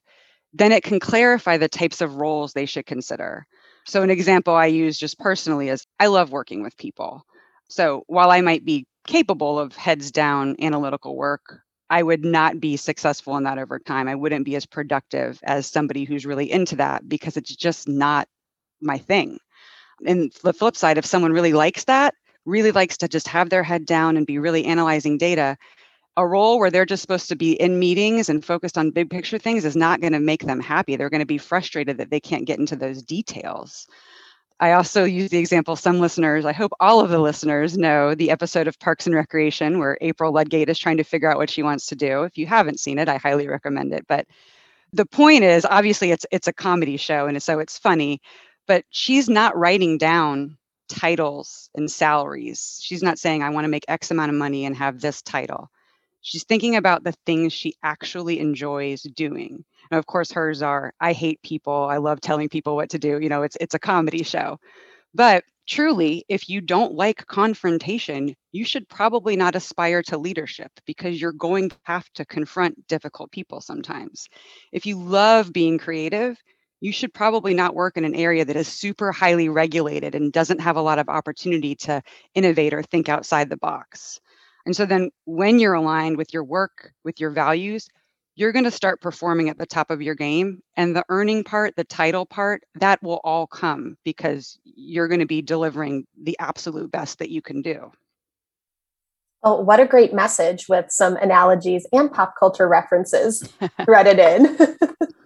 then 0.53 0.71
it 0.71 0.83
can 0.83 0.99
clarify 0.99 1.57
the 1.57 1.67
types 1.67 2.01
of 2.01 2.15
roles 2.15 2.53
they 2.53 2.65
should 2.65 2.85
consider. 2.85 3.45
So, 3.85 4.03
an 4.03 4.09
example 4.09 4.53
I 4.53 4.67
use 4.67 4.97
just 4.97 5.17
personally 5.19 5.69
is 5.69 5.85
I 5.99 6.07
love 6.07 6.31
working 6.31 6.61
with 6.61 6.77
people. 6.77 7.25
So, 7.69 8.03
while 8.07 8.31
I 8.31 8.41
might 8.41 8.65
be 8.65 8.85
capable 9.07 9.57
of 9.57 9.75
heads 9.75 10.11
down 10.11 10.55
analytical 10.61 11.15
work, 11.15 11.61
I 11.89 12.03
would 12.03 12.23
not 12.23 12.59
be 12.59 12.77
successful 12.77 13.35
in 13.37 13.43
that 13.43 13.57
over 13.57 13.79
time. 13.79 14.07
I 14.07 14.15
wouldn't 14.15 14.45
be 14.45 14.55
as 14.55 14.65
productive 14.65 15.39
as 15.43 15.67
somebody 15.67 16.05
who's 16.05 16.25
really 16.25 16.49
into 16.49 16.77
that 16.77 17.07
because 17.07 17.37
it's 17.37 17.55
just 17.55 17.87
not 17.87 18.27
my 18.81 18.97
thing. 18.97 19.39
And 20.05 20.31
the 20.43 20.53
flip 20.53 20.75
side, 20.75 20.97
if 20.97 21.05
someone 21.05 21.31
really 21.31 21.53
likes 21.53 21.83
that, 21.85 22.15
really 22.45 22.71
likes 22.71 22.97
to 22.97 23.07
just 23.07 23.27
have 23.27 23.49
their 23.49 23.63
head 23.63 23.85
down 23.85 24.17
and 24.17 24.25
be 24.25 24.39
really 24.39 24.65
analyzing 24.65 25.17
data, 25.17 25.57
a 26.17 26.27
role 26.27 26.59
where 26.59 26.71
they're 26.71 26.85
just 26.85 27.01
supposed 27.01 27.29
to 27.29 27.35
be 27.35 27.53
in 27.53 27.79
meetings 27.79 28.29
and 28.29 28.43
focused 28.43 28.77
on 28.77 28.91
big 28.91 29.09
picture 29.09 29.37
things 29.37 29.63
is 29.63 29.75
not 29.75 30.01
going 30.01 30.13
to 30.13 30.19
make 30.19 30.43
them 30.43 30.59
happy. 30.59 30.95
They're 30.95 31.09
going 31.09 31.19
to 31.19 31.25
be 31.25 31.37
frustrated 31.37 31.97
that 31.97 32.09
they 32.09 32.19
can't 32.19 32.45
get 32.45 32.59
into 32.59 32.75
those 32.75 33.01
details. 33.01 33.87
I 34.59 34.73
also 34.73 35.05
use 35.05 35.31
the 35.31 35.39
example 35.39 35.75
some 35.75 35.99
listeners, 35.99 36.45
I 36.45 36.53
hope 36.53 36.71
all 36.79 36.99
of 36.99 37.09
the 37.09 37.17
listeners 37.17 37.79
know 37.79 38.13
the 38.13 38.29
episode 38.29 38.67
of 38.67 38.79
Parks 38.79 39.07
and 39.07 39.15
Recreation 39.15 39.79
where 39.79 39.97
April 40.01 40.31
Ludgate 40.31 40.69
is 40.69 40.77
trying 40.77 40.97
to 40.97 41.03
figure 41.03 41.31
out 41.31 41.37
what 41.37 41.49
she 41.49 41.63
wants 41.63 41.87
to 41.87 41.95
do. 41.95 42.23
If 42.23 42.37
you 42.37 42.45
haven't 42.45 42.79
seen 42.79 42.99
it, 42.99 43.09
I 43.09 43.17
highly 43.17 43.47
recommend 43.47 43.91
it. 43.91 44.05
But 44.07 44.27
the 44.93 45.07
point 45.07 45.43
is 45.43 45.65
obviously 45.65 46.11
it's 46.11 46.27
it's 46.31 46.47
a 46.47 46.53
comedy 46.53 46.97
show 46.97 47.25
and 47.25 47.41
so 47.41 47.57
it's 47.57 47.79
funny, 47.79 48.21
but 48.71 48.85
she's 48.91 49.29
not 49.29 49.57
writing 49.57 49.97
down 49.97 50.57
titles 50.87 51.69
and 51.75 51.91
salaries. 51.91 52.79
She's 52.81 53.03
not 53.03 53.19
saying 53.19 53.43
I 53.43 53.49
want 53.49 53.65
to 53.65 53.69
make 53.69 53.83
X 53.89 54.11
amount 54.11 54.31
of 54.31 54.37
money 54.37 54.65
and 54.65 54.77
have 54.77 55.01
this 55.01 55.21
title 55.21 55.69
She's 56.21 56.45
thinking 56.45 56.77
about 56.77 57.03
the 57.03 57.13
things 57.25 57.53
she 57.53 57.75
actually 57.83 58.39
enjoys 58.39 59.03
doing. 59.03 59.65
And 59.91 59.99
of 59.99 60.07
course, 60.07 60.31
hers 60.31 60.61
are 60.61 60.93
I 61.01 61.13
hate 61.13 61.41
people. 61.43 61.73
I 61.73 61.97
love 61.97 62.21
telling 62.21 62.49
people 62.49 62.77
what 62.77 62.91
to 62.91 62.99
do. 62.99 63.19
You 63.21 63.29
know, 63.29 63.43
it's 63.43 63.57
it's 63.61 63.75
a 63.75 63.79
comedy 63.79 64.23
show. 64.23 64.59
But 65.13 65.43
truly, 65.67 66.25
if 66.29 66.49
you 66.49 66.61
don't 66.61 66.93
like 66.95 67.27
confrontation, 67.27 68.35
you 68.53 68.65
should 68.65 68.89
probably 68.89 69.35
not 69.37 69.55
aspire 69.55 70.03
to 70.03 70.17
leadership 70.19 70.71
because 70.85 71.21
you're 71.21 71.33
going 71.33 71.69
to 71.71 71.77
have 71.83 72.09
to 72.15 72.25
confront 72.25 72.87
difficult 72.87 73.31
people 73.31 73.61
sometimes. 73.61 74.29
If 74.73 74.85
you 74.87 74.97
love 74.97 75.53
being 75.53 75.79
creative, 75.79 76.37
you 76.81 76.91
should 76.91 77.13
probably 77.13 77.53
not 77.53 77.75
work 77.75 77.95
in 77.95 78.03
an 78.03 78.15
area 78.15 78.43
that 78.43 78.55
is 78.55 78.67
super 78.67 79.11
highly 79.11 79.47
regulated 79.47 80.15
and 80.15 80.33
doesn't 80.33 80.59
have 80.59 80.75
a 80.75 80.81
lot 80.81 80.99
of 80.99 81.07
opportunity 81.07 81.75
to 81.75 82.01
innovate 82.33 82.73
or 82.73 82.81
think 82.81 83.07
outside 83.07 83.49
the 83.49 83.57
box. 83.57 84.19
And 84.65 84.75
so 84.75 84.85
then 84.85 85.11
when 85.25 85.59
you're 85.59 85.75
aligned 85.75 86.17
with 86.17 86.33
your 86.33 86.43
work, 86.43 86.91
with 87.03 87.19
your 87.19 87.29
values, 87.29 87.87
you're 88.35 88.51
going 88.51 88.65
to 88.65 88.71
start 88.71 89.01
performing 89.01 89.49
at 89.49 89.57
the 89.57 89.65
top 89.65 89.91
of 89.91 90.01
your 90.01 90.15
game. 90.15 90.61
And 90.75 90.95
the 90.95 91.05
earning 91.09 91.43
part, 91.43 91.75
the 91.75 91.83
title 91.83 92.25
part, 92.25 92.63
that 92.75 93.01
will 93.03 93.21
all 93.23 93.45
come 93.45 93.97
because 94.03 94.59
you're 94.63 95.07
going 95.07 95.19
to 95.19 95.25
be 95.27 95.41
delivering 95.41 96.05
the 96.19 96.37
absolute 96.39 96.91
best 96.91 97.19
that 97.19 97.29
you 97.29 97.41
can 97.41 97.61
do. 97.61 97.91
Oh, 99.43 99.59
what 99.59 99.79
a 99.79 99.85
great 99.85 100.13
message 100.13 100.69
with 100.69 100.85
some 100.89 101.15
analogies 101.17 101.85
and 101.91 102.11
pop 102.11 102.35
culture 102.39 102.67
references 102.67 103.47
threaded 103.85 104.19
in. 104.19 104.57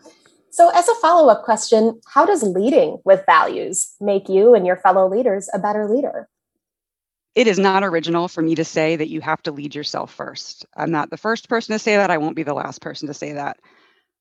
so, 0.56 0.70
as 0.70 0.88
a 0.88 0.96
follow 0.96 1.30
up 1.30 1.44
question, 1.44 2.00
how 2.08 2.26
does 2.26 2.42
leading 2.42 3.00
with 3.04 3.26
values 3.26 3.94
make 4.00 4.30
you 4.30 4.56
and 4.56 4.66
your 4.66 4.78
fellow 4.78 5.10
leaders 5.10 5.50
a 5.54 5.60
better 5.60 5.90
leader? 5.90 6.30
it 7.36 7.48
is 7.48 7.60
not 7.60 7.84
original 7.84 8.30
for 8.30 8.42
me 8.42 8.56
to 8.56 8.64
say 8.64 8.96
that 8.96 9.10
you 9.10 9.20
have 9.20 9.44
to 9.44 9.52
lead 9.52 9.76
yourself 9.76 10.14
first. 10.14 10.66
I'm 10.76 10.90
not 10.90 11.10
the 11.10 11.18
first 11.18 11.50
person 11.50 11.74
to 11.74 11.80
say 11.80 11.98
that. 11.98 12.10
I 12.10 12.18
won't 12.18 12.38
be 12.38 12.44
the 12.44 12.54
last 12.54 12.82
person 12.82 13.08
to 13.10 13.14
say 13.14 13.34
that. 13.34 13.58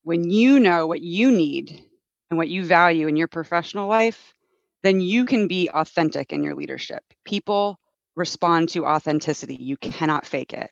When 0.02 0.28
you 0.28 0.58
know 0.58 0.88
what 0.88 1.00
you 1.00 1.30
need 1.30 1.80
and 2.28 2.36
what 2.36 2.48
you 2.48 2.64
value 2.64 3.06
in 3.06 3.16
your 3.16 3.28
professional 3.28 3.88
life, 3.88 4.34
then 4.82 5.00
you 5.00 5.24
can 5.24 5.46
be 5.46 5.70
authentic 5.70 6.32
in 6.32 6.42
your 6.42 6.56
leadership. 6.56 7.04
People 7.24 7.78
respond 8.16 8.68
to 8.70 8.84
authenticity. 8.84 9.56
You 9.56 9.76
cannot 9.76 10.26
fake 10.26 10.52
it. 10.52 10.70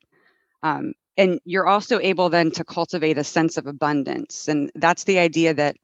Um, 0.64 0.94
and 1.16 1.40
you're 1.44 1.66
also 1.66 2.00
able 2.00 2.28
then 2.28 2.50
to 2.52 2.64
cultivate 2.64 3.18
a 3.18 3.24
sense 3.24 3.56
of 3.56 3.66
abundance. 3.66 4.48
And 4.48 4.70
that's 4.74 5.04
the 5.04 5.18
idea 5.18 5.54
that 5.54 5.76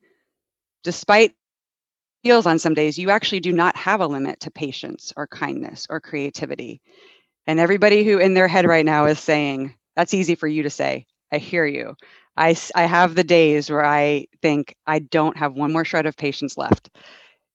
despite 0.85 1.35
feels 2.23 2.47
on 2.47 2.59
some 2.59 2.75
days, 2.75 2.99
you 2.99 3.11
actually 3.11 3.41
do 3.41 3.53
not 3.53 3.77
have 3.77 4.01
a 4.01 4.07
limit 4.07 4.41
to 4.41 4.51
patience 4.51 5.13
or 5.17 5.27
kindness 5.27 5.87
or 5.91 6.01
creativity. 6.01 6.81
And 7.47 7.61
everybody 7.61 8.05
who 8.05 8.19
in 8.19 8.35
their 8.35 8.49
head 8.49 8.67
right 8.67 8.85
now 8.85 9.07
is 9.07 9.21
saying, 9.21 9.75
that's 9.97 10.15
easy 10.15 10.35
for 10.35 10.49
you 10.49 10.63
to 10.63 10.71
say. 10.71 11.07
I 11.33 11.39
hear 11.39 11.67
you. 11.67 11.95
I, 12.37 12.57
I 12.75 12.85
have 12.85 13.15
the 13.15 13.25
days 13.25 13.69
where 13.69 13.85
I 13.85 14.27
think 14.43 14.75
I 14.87 15.01
don't 15.01 15.37
have 15.37 15.55
one 15.55 15.73
more 15.73 15.85
shred 15.85 16.07
of 16.07 16.17
patience 16.17 16.57
left. 16.57 16.91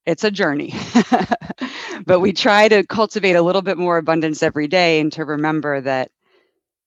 It's 0.05 0.25
a 0.25 0.31
journey, 0.31 0.73
but 2.05 2.19
we 2.19 2.31
mm-hmm. 2.31 2.35
try 2.35 2.67
to 2.67 2.85
cultivate 2.85 3.37
a 3.37 3.41
little 3.41 3.61
bit 3.61 3.77
more 3.77 3.97
abundance 3.97 4.43
every 4.43 4.67
day 4.67 4.99
and 4.99 5.13
to 5.13 5.23
remember 5.23 5.79
that 5.79 6.11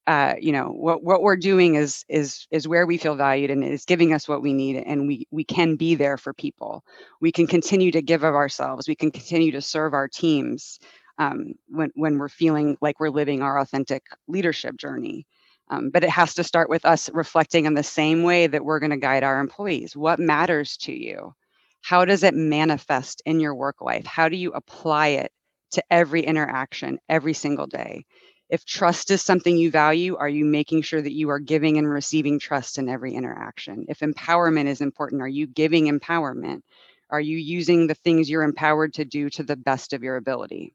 uh, 0.07 0.35
you 0.41 0.53
know 0.53 0.69
what 0.69 1.03
what 1.03 1.23
we're 1.23 1.37
doing 1.37 1.75
is 1.75 2.05
is 2.09 2.47
is 2.51 2.69
where 2.69 2.87
we 2.87 2.97
feel 2.99 3.17
valued 3.17 3.51
and 3.51 3.65
is 3.65 3.85
giving 3.85 4.13
us 4.13 4.29
what 4.29 4.43
we 4.43 4.53
need 4.53 4.77
and 4.77 5.09
we 5.09 5.27
we 5.33 5.45
can 5.45 5.77
be 5.77 5.95
there 5.97 6.17
for 6.17 6.33
people. 6.33 6.85
We 7.21 7.33
can 7.33 7.47
continue 7.47 7.91
to 7.93 8.03
give 8.03 8.23
of 8.23 8.35
ourselves. 8.35 8.89
We 8.89 8.95
can 8.95 9.11
continue 9.11 9.51
to 9.53 9.61
serve 9.63 9.95
our 9.95 10.09
teams 10.09 10.79
um, 11.19 11.55
when 11.69 11.91
when 11.97 12.19
we're 12.19 12.29
feeling 12.29 12.77
like 12.81 13.01
we're 13.01 13.11
living 13.11 13.43
our 13.43 13.59
authentic 13.59 14.05
leadership 14.29 14.77
journey. 14.77 15.27
Um, 15.71 15.91
but 15.91 16.05
it 16.05 16.11
has 16.11 16.35
to 16.35 16.45
start 16.45 16.69
with 16.71 16.85
us 16.85 17.11
reflecting 17.13 17.67
in 17.67 17.75
the 17.75 17.83
same 17.83 18.23
way 18.23 18.47
that 18.47 18.65
we're 18.65 18.79
going 18.79 18.91
to 18.91 18.97
guide 18.97 19.25
our 19.25 19.41
employees. 19.41 19.97
What 19.97 20.21
matters 20.21 20.77
to 20.79 20.93
you? 20.93 21.35
How 21.83 22.05
does 22.05 22.23
it 22.23 22.35
manifest 22.35 23.23
in 23.27 23.41
your 23.41 23.55
work 23.55 23.81
life? 23.81 24.07
How 24.07 24.29
do 24.29 24.37
you 24.37 24.53
apply 24.53 25.09
it 25.09 25.33
to 25.73 25.83
every 25.91 26.23
interaction 26.23 26.99
every 27.09 27.33
single 27.35 27.67
day 27.67 28.05
if 28.49 28.65
trust 28.65 29.11
is 29.11 29.23
something 29.23 29.57
you 29.57 29.71
value, 29.71 30.17
are 30.17 30.29
you 30.29 30.45
making 30.45 30.83
sure 30.83 31.03
that 31.03 31.13
you 31.13 31.31
are 31.31 31.41
giving 31.41 31.79
and 31.79 31.89
receiving 31.89 32.39
trust 32.39 32.79
in 32.79 32.89
every 32.89 33.15
interaction? 33.15 33.87
If 33.89 34.01
empowerment 34.01 34.67
is 34.67 34.81
important, 34.81 35.23
are 35.23 35.29
you 35.29 35.47
giving 35.47 35.87
empowerment? 35.87 36.63
Are 37.11 37.21
you 37.21 37.37
using 37.37 37.87
the 37.87 37.95
things 37.95 38.31
you're 38.31 38.43
empowered 38.43 38.95
to 38.95 39.05
do 39.05 39.31
to 39.31 39.43
the 39.43 39.57
best 39.57 39.93
of 39.93 40.03
your 40.03 40.17
ability? 40.17 40.75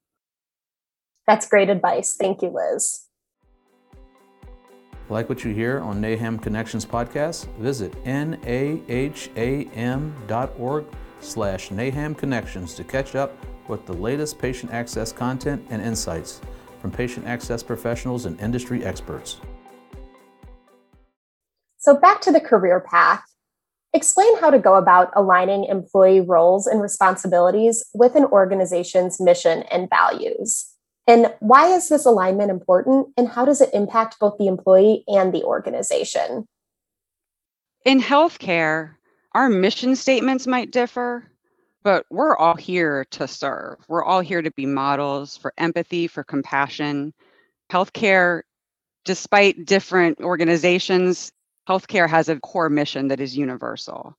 That's 1.27 1.47
great 1.47 1.69
advice. 1.69 2.15
Thank 2.15 2.41
you, 2.41 2.49
Liz. 2.49 3.05
Like 5.09 5.29
what 5.29 5.43
you 5.43 5.53
hear 5.53 5.79
on 5.79 6.01
NAHAM 6.01 6.41
Connections 6.41 6.85
podcast? 6.85 7.47
Visit 7.57 7.91
naham.org 8.05 8.45
slash 11.19 11.69
NAHAM 11.69 12.17
Connections 12.17 12.73
to 12.75 12.83
catch 12.83 13.15
up 13.15 13.45
with 13.67 13.85
the 13.85 13.93
latest 13.93 14.39
patient 14.39 14.71
access 14.71 15.11
content 15.11 15.65
and 15.69 15.81
insights 15.81 16.41
from 16.81 16.91
patient 16.91 17.27
access 17.27 17.61
professionals 17.61 18.25
and 18.25 18.39
industry 18.41 18.83
experts. 18.83 19.39
So, 21.77 21.95
back 21.95 22.21
to 22.21 22.31
the 22.31 22.41
career 22.41 22.79
path. 22.79 23.23
Explain 23.93 24.39
how 24.39 24.49
to 24.49 24.59
go 24.59 24.75
about 24.75 25.11
aligning 25.15 25.65
employee 25.65 26.21
roles 26.21 26.65
and 26.65 26.81
responsibilities 26.81 27.83
with 27.93 28.15
an 28.15 28.25
organization's 28.25 29.19
mission 29.19 29.63
and 29.63 29.89
values. 29.89 30.65
And 31.07 31.33
why 31.39 31.67
is 31.67 31.89
this 31.89 32.05
alignment 32.05 32.51
important, 32.51 33.07
and 33.17 33.27
how 33.27 33.43
does 33.43 33.59
it 33.59 33.69
impact 33.73 34.17
both 34.19 34.37
the 34.37 34.47
employee 34.47 35.03
and 35.07 35.33
the 35.33 35.43
organization? 35.43 36.47
In 37.83 37.99
healthcare, 37.99 38.95
our 39.33 39.49
mission 39.49 39.95
statements 39.95 40.45
might 40.47 40.71
differ, 40.71 41.30
but 41.83 42.05
we're 42.09 42.35
all 42.35 42.55
here 42.55 43.05
to 43.11 43.27
serve. 43.27 43.77
We're 43.87 44.03
all 44.03 44.21
here 44.21 44.41
to 44.41 44.51
be 44.51 44.65
models 44.65 45.37
for 45.37 45.53
empathy, 45.57 46.07
for 46.07 46.23
compassion. 46.23 47.13
Healthcare, 47.71 48.41
despite 49.05 49.65
different 49.65 50.19
organizations, 50.19 51.31
healthcare 51.67 52.09
has 52.09 52.29
a 52.29 52.39
core 52.39 52.69
mission 52.69 53.07
that 53.07 53.19
is 53.19 53.35
universal. 53.35 54.15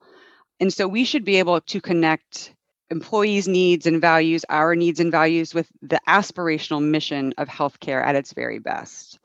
And 0.58 0.72
so 0.72 0.88
we 0.88 1.04
should 1.04 1.24
be 1.24 1.36
able 1.36 1.60
to 1.60 1.80
connect 1.80 2.54
employees' 2.90 3.48
needs 3.48 3.86
and 3.86 4.00
values, 4.00 4.44
our 4.48 4.74
needs 4.74 5.00
and 5.00 5.10
values, 5.10 5.54
with 5.54 5.68
the 5.80 6.00
aspirational 6.08 6.82
mission 6.82 7.32
of 7.38 7.48
healthcare 7.48 8.04
at 8.04 8.16
its 8.16 8.32
very 8.32 8.58
best. 8.58 9.18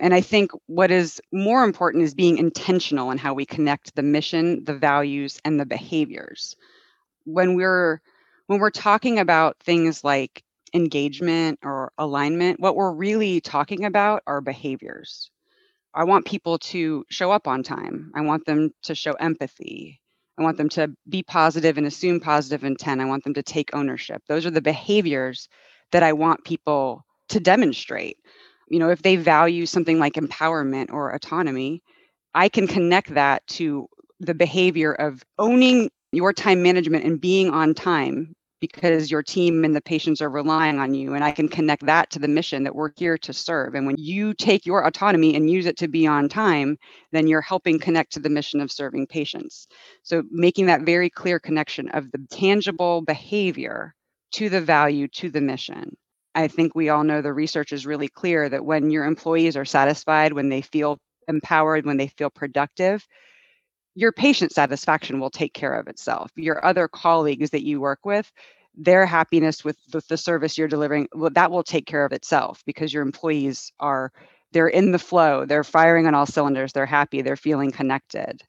And 0.00 0.14
I 0.14 0.20
think 0.20 0.52
what 0.66 0.90
is 0.92 1.20
more 1.32 1.64
important 1.64 2.04
is 2.04 2.14
being 2.14 2.38
intentional 2.38 3.10
in 3.10 3.18
how 3.18 3.34
we 3.34 3.44
connect 3.44 3.96
the 3.96 4.02
mission, 4.02 4.62
the 4.64 4.74
values, 4.74 5.40
and 5.44 5.58
the 5.58 5.66
behaviors 5.66 6.54
when 7.28 7.54
we're 7.54 8.00
when 8.46 8.58
we're 8.60 8.70
talking 8.70 9.18
about 9.18 9.58
things 9.60 10.02
like 10.02 10.42
engagement 10.74 11.58
or 11.62 11.92
alignment, 11.98 12.60
what 12.60 12.76
we're 12.76 12.92
really 12.92 13.40
talking 13.40 13.84
about 13.84 14.22
are 14.26 14.40
behaviors. 14.40 15.30
I 15.94 16.04
want 16.04 16.26
people 16.26 16.58
to 16.58 17.04
show 17.10 17.30
up 17.30 17.46
on 17.46 17.62
time. 17.62 18.10
I 18.14 18.22
want 18.22 18.46
them 18.46 18.70
to 18.84 18.94
show 18.94 19.12
empathy. 19.14 20.00
I 20.38 20.42
want 20.42 20.56
them 20.56 20.68
to 20.70 20.94
be 21.08 21.22
positive 21.22 21.76
and 21.76 21.86
assume 21.86 22.20
positive 22.20 22.64
intent. 22.64 23.00
I 23.00 23.06
want 23.06 23.24
them 23.24 23.34
to 23.34 23.42
take 23.42 23.74
ownership. 23.74 24.22
Those 24.28 24.46
are 24.46 24.50
the 24.50 24.62
behaviors 24.62 25.48
that 25.92 26.02
I 26.02 26.12
want 26.12 26.44
people 26.44 27.04
to 27.30 27.40
demonstrate. 27.40 28.18
You 28.68 28.78
know, 28.78 28.90
if 28.90 29.02
they 29.02 29.16
value 29.16 29.66
something 29.66 29.98
like 29.98 30.14
empowerment 30.14 30.92
or 30.92 31.10
autonomy, 31.10 31.82
I 32.34 32.48
can 32.48 32.66
connect 32.66 33.14
that 33.14 33.46
to 33.48 33.88
the 34.20 34.34
behavior 34.34 34.92
of 34.92 35.24
owning 35.38 35.90
your 36.12 36.32
time 36.32 36.62
management 36.62 37.04
and 37.04 37.20
being 37.20 37.50
on 37.50 37.74
time 37.74 38.34
because 38.60 39.10
your 39.10 39.22
team 39.22 39.64
and 39.64 39.74
the 39.74 39.80
patients 39.80 40.20
are 40.20 40.30
relying 40.30 40.78
on 40.78 40.94
you. 40.94 41.14
And 41.14 41.22
I 41.22 41.30
can 41.30 41.48
connect 41.48 41.86
that 41.86 42.10
to 42.10 42.18
the 42.18 42.28
mission 42.28 42.64
that 42.64 42.74
we're 42.74 42.90
here 42.96 43.16
to 43.18 43.32
serve. 43.32 43.74
And 43.74 43.86
when 43.86 43.96
you 43.98 44.34
take 44.34 44.66
your 44.66 44.84
autonomy 44.84 45.36
and 45.36 45.50
use 45.50 45.66
it 45.66 45.76
to 45.78 45.88
be 45.88 46.06
on 46.06 46.28
time, 46.28 46.76
then 47.12 47.28
you're 47.28 47.40
helping 47.40 47.78
connect 47.78 48.12
to 48.14 48.20
the 48.20 48.28
mission 48.28 48.60
of 48.60 48.72
serving 48.72 49.06
patients. 49.06 49.68
So 50.02 50.24
making 50.30 50.66
that 50.66 50.82
very 50.82 51.08
clear 51.08 51.38
connection 51.38 51.88
of 51.90 52.10
the 52.10 52.18
tangible 52.30 53.02
behavior 53.02 53.94
to 54.32 54.48
the 54.48 54.60
value, 54.60 55.08
to 55.08 55.30
the 55.30 55.40
mission. 55.40 55.96
I 56.34 56.48
think 56.48 56.74
we 56.74 56.88
all 56.88 57.04
know 57.04 57.22
the 57.22 57.32
research 57.32 57.72
is 57.72 57.86
really 57.86 58.08
clear 58.08 58.48
that 58.48 58.64
when 58.64 58.90
your 58.90 59.04
employees 59.04 59.56
are 59.56 59.64
satisfied, 59.64 60.32
when 60.32 60.48
they 60.48 60.62
feel 60.62 60.98
empowered, 61.26 61.86
when 61.86 61.96
they 61.96 62.08
feel 62.08 62.30
productive, 62.30 63.06
your 63.98 64.12
patient 64.12 64.52
satisfaction 64.52 65.18
will 65.18 65.28
take 65.28 65.54
care 65.54 65.74
of 65.74 65.88
itself. 65.88 66.30
Your 66.36 66.64
other 66.64 66.86
colleagues 66.86 67.50
that 67.50 67.64
you 67.64 67.80
work 67.80 67.98
with, 68.04 68.30
their 68.76 69.04
happiness 69.04 69.64
with 69.64 69.76
the, 69.88 70.00
the 70.08 70.16
service 70.16 70.56
you're 70.56 70.68
delivering, 70.68 71.08
well, 71.14 71.30
that 71.30 71.50
will 71.50 71.64
take 71.64 71.86
care 71.86 72.04
of 72.04 72.12
itself 72.12 72.62
because 72.64 72.94
your 72.94 73.02
employees 73.02 73.72
are 73.80 74.12
they're 74.52 74.68
in 74.68 74.92
the 74.92 75.00
flow, 75.00 75.44
they're 75.44 75.64
firing 75.64 76.06
on 76.06 76.14
all 76.14 76.26
cylinders, 76.26 76.72
they're 76.72 76.86
happy, 76.86 77.22
they're 77.22 77.36
feeling 77.36 77.72
connected. 77.72 78.40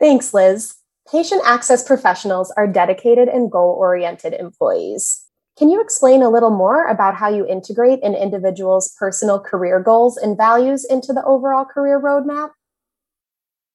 Thanks, 0.00 0.32
Liz. 0.32 0.76
Patient 1.12 1.42
access 1.44 1.84
professionals 1.86 2.50
are 2.56 2.66
dedicated 2.66 3.28
and 3.28 3.50
goal 3.50 3.76
oriented 3.78 4.32
employees. 4.32 5.26
Can 5.58 5.68
you 5.68 5.82
explain 5.82 6.22
a 6.22 6.30
little 6.30 6.50
more 6.50 6.86
about 6.88 7.16
how 7.16 7.28
you 7.28 7.46
integrate 7.46 8.02
an 8.02 8.14
individual's 8.14 8.96
personal 8.98 9.38
career 9.38 9.78
goals 9.78 10.16
and 10.16 10.38
values 10.38 10.86
into 10.86 11.12
the 11.12 11.22
overall 11.24 11.66
career 11.66 12.00
roadmap? 12.00 12.52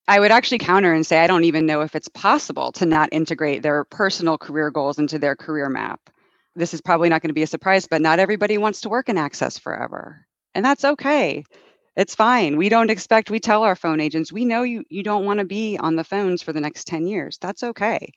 I 0.07 0.19
would 0.19 0.31
actually 0.31 0.59
counter 0.59 0.93
and 0.93 1.05
say 1.05 1.19
I 1.19 1.27
don't 1.27 1.45
even 1.45 1.65
know 1.65 1.81
if 1.81 1.95
it's 1.95 2.09
possible 2.09 2.71
to 2.74 2.85
not 2.85 3.09
integrate 3.12 3.63
their 3.63 3.83
personal 3.85 4.38
career 4.38 4.69
goals 4.69 5.00
into 5.00 5.17
their 5.17 5.35
career 5.35 5.67
map. 5.67 6.00
This 6.55 6.75
is 6.75 6.81
probably 6.81 7.09
not 7.09 7.21
going 7.21 7.29
to 7.29 7.33
be 7.33 7.41
a 7.41 7.47
surprise, 7.47 7.88
but 7.88 8.01
not 8.01 8.19
everybody 8.19 8.59
wants 8.59 8.81
to 8.81 8.89
work 8.89 9.09
in 9.09 9.17
access 9.17 9.57
forever. 9.57 10.27
And 10.53 10.63
that's 10.63 10.85
okay. 10.85 11.43
It's 11.95 12.13
fine. 12.13 12.55
We 12.57 12.69
don't 12.69 12.91
expect, 12.91 13.31
we 13.31 13.39
tell 13.39 13.63
our 13.63 13.75
phone 13.75 14.00
agents, 14.00 14.31
we 14.31 14.45
know 14.45 14.62
you, 14.62 14.83
you 14.89 15.01
don't 15.01 15.25
want 15.25 15.39
to 15.39 15.45
be 15.45 15.77
on 15.77 15.95
the 15.95 16.03
phones 16.03 16.43
for 16.43 16.53
the 16.53 16.62
next 16.62 16.85
10 16.85 17.07
years. 17.07 17.38
That's 17.41 17.63
okay. 17.63 18.12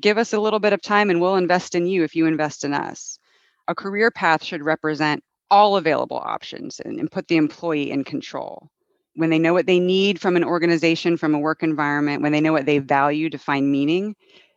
Give 0.00 0.16
us 0.16 0.32
a 0.32 0.40
little 0.40 0.60
bit 0.60 0.72
of 0.72 0.80
time 0.80 1.10
and 1.10 1.20
we'll 1.20 1.36
invest 1.36 1.74
in 1.74 1.86
you 1.86 2.04
if 2.04 2.16
you 2.16 2.26
invest 2.26 2.64
in 2.64 2.72
us. 2.72 3.18
A 3.66 3.74
career 3.74 4.10
path 4.10 4.42
should 4.42 4.64
represent 4.64 5.22
all 5.50 5.76
available 5.76 6.18
options 6.18 6.80
and, 6.80 6.98
and 6.98 7.10
put 7.10 7.28
the 7.28 7.36
employee 7.36 7.90
in 7.90 8.04
control 8.04 8.70
when 9.18 9.30
they 9.30 9.38
know 9.38 9.52
what 9.52 9.66
they 9.66 9.80
need 9.80 10.20
from 10.20 10.36
an 10.36 10.44
organization, 10.44 11.16
from 11.16 11.34
a 11.34 11.38
work 11.38 11.64
environment, 11.64 12.22
when 12.22 12.30
they 12.30 12.40
know 12.40 12.52
what 12.52 12.66
they 12.66 12.78
value 12.78 13.28
to 13.30 13.38
find 13.38 13.70
meaning, 13.70 14.14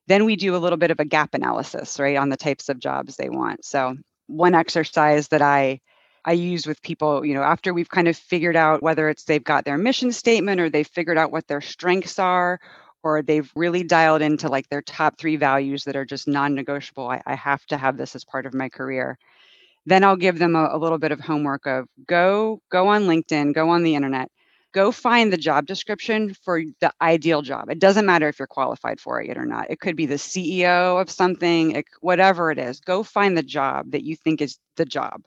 then 0.08 0.24
we 0.24 0.36
do 0.36 0.56
a 0.56 0.60
little 0.60 0.78
bit 0.78 0.92
of 0.92 1.00
a 1.00 1.06
gap 1.06 1.34
analysis, 1.34 2.00
right, 2.00 2.16
on 2.16 2.30
the 2.30 2.38
types 2.38 2.70
of 2.70 2.80
jobs 2.80 3.16
they 3.16 3.30
want. 3.30 3.66
So, 3.66 3.96
one 4.28 4.54
exercise 4.54 5.28
that 5.30 5.42
I 5.42 5.80
I 6.24 6.34
use 6.34 6.68
with 6.68 6.82
people, 6.84 7.26
you 7.26 7.34
know, 7.34 7.42
after 7.42 7.74
we've 7.74 7.90
kind 7.90 8.08
of 8.08 8.16
figured 8.16 8.56
out 8.56 8.84
whether 8.84 9.10
it's 9.10 9.24
they've 9.24 9.44
got 9.44 9.66
their 9.66 9.80
mission 9.80 10.12
statement 10.12 10.62
or 10.62 10.70
they've 10.70 10.88
figured 10.88 11.18
out 11.18 11.32
what 11.32 11.48
their 11.48 11.62
strengths 11.62 12.20
are 12.20 12.60
or 13.04 13.24
they've 13.24 13.52
really 13.56 13.84
dialed 13.84 14.22
into 14.22 14.48
like 14.48 14.70
their 14.70 14.84
top 14.84 15.18
three 15.18 15.38
values 15.38 15.84
that 15.86 15.96
are 15.96 16.06
just 16.06 16.28
non-negotiable. 16.28 17.10
I, 17.10 17.22
I 17.26 17.34
have 17.34 17.66
to 17.68 17.78
have 17.78 17.98
this 17.98 18.16
as 18.16 18.24
part 18.24 18.46
of 18.46 18.54
my 18.54 18.70
career. 18.70 19.18
Then 19.88 20.04
I'll 20.04 20.16
give 20.16 20.38
them 20.38 20.56
a, 20.56 20.70
a 20.72 20.78
little 20.78 21.00
bit 21.00 21.12
of 21.12 21.20
homework 21.20 21.66
of 21.66 21.88
go 22.08 22.62
go 22.70 22.90
on 22.90 23.04
LinkedIn, 23.06 23.56
go 23.56 23.70
on 23.70 23.82
the 23.82 23.96
internet, 23.96 24.30
go 24.74 24.92
find 24.92 25.32
the 25.32 25.38
job 25.38 25.66
description 25.66 26.34
for 26.34 26.62
the 26.80 26.92
ideal 27.02 27.42
job. 27.42 27.70
It 27.70 27.80
doesn't 27.80 28.06
matter 28.06 28.28
if 28.28 28.40
you're 28.40 28.48
qualified 28.48 29.00
for 29.00 29.22
it 29.22 29.38
or 29.38 29.46
not. 29.46 29.70
It 29.70 29.80
could 29.80 29.96
be 29.96 30.06
the 30.06 30.16
CEO 30.16 31.02
of 31.02 31.10
something, 31.10 31.72
it, 31.72 31.86
whatever 32.00 32.52
it 32.52 32.60
is. 32.60 32.80
Go 32.80 33.04
find 33.04 33.38
the 33.38 33.44
job 33.44 33.92
that 33.92 34.04
you 34.04 34.16
think 34.16 34.42
is 34.42 34.58
the 34.78 34.86
job. 34.86 35.24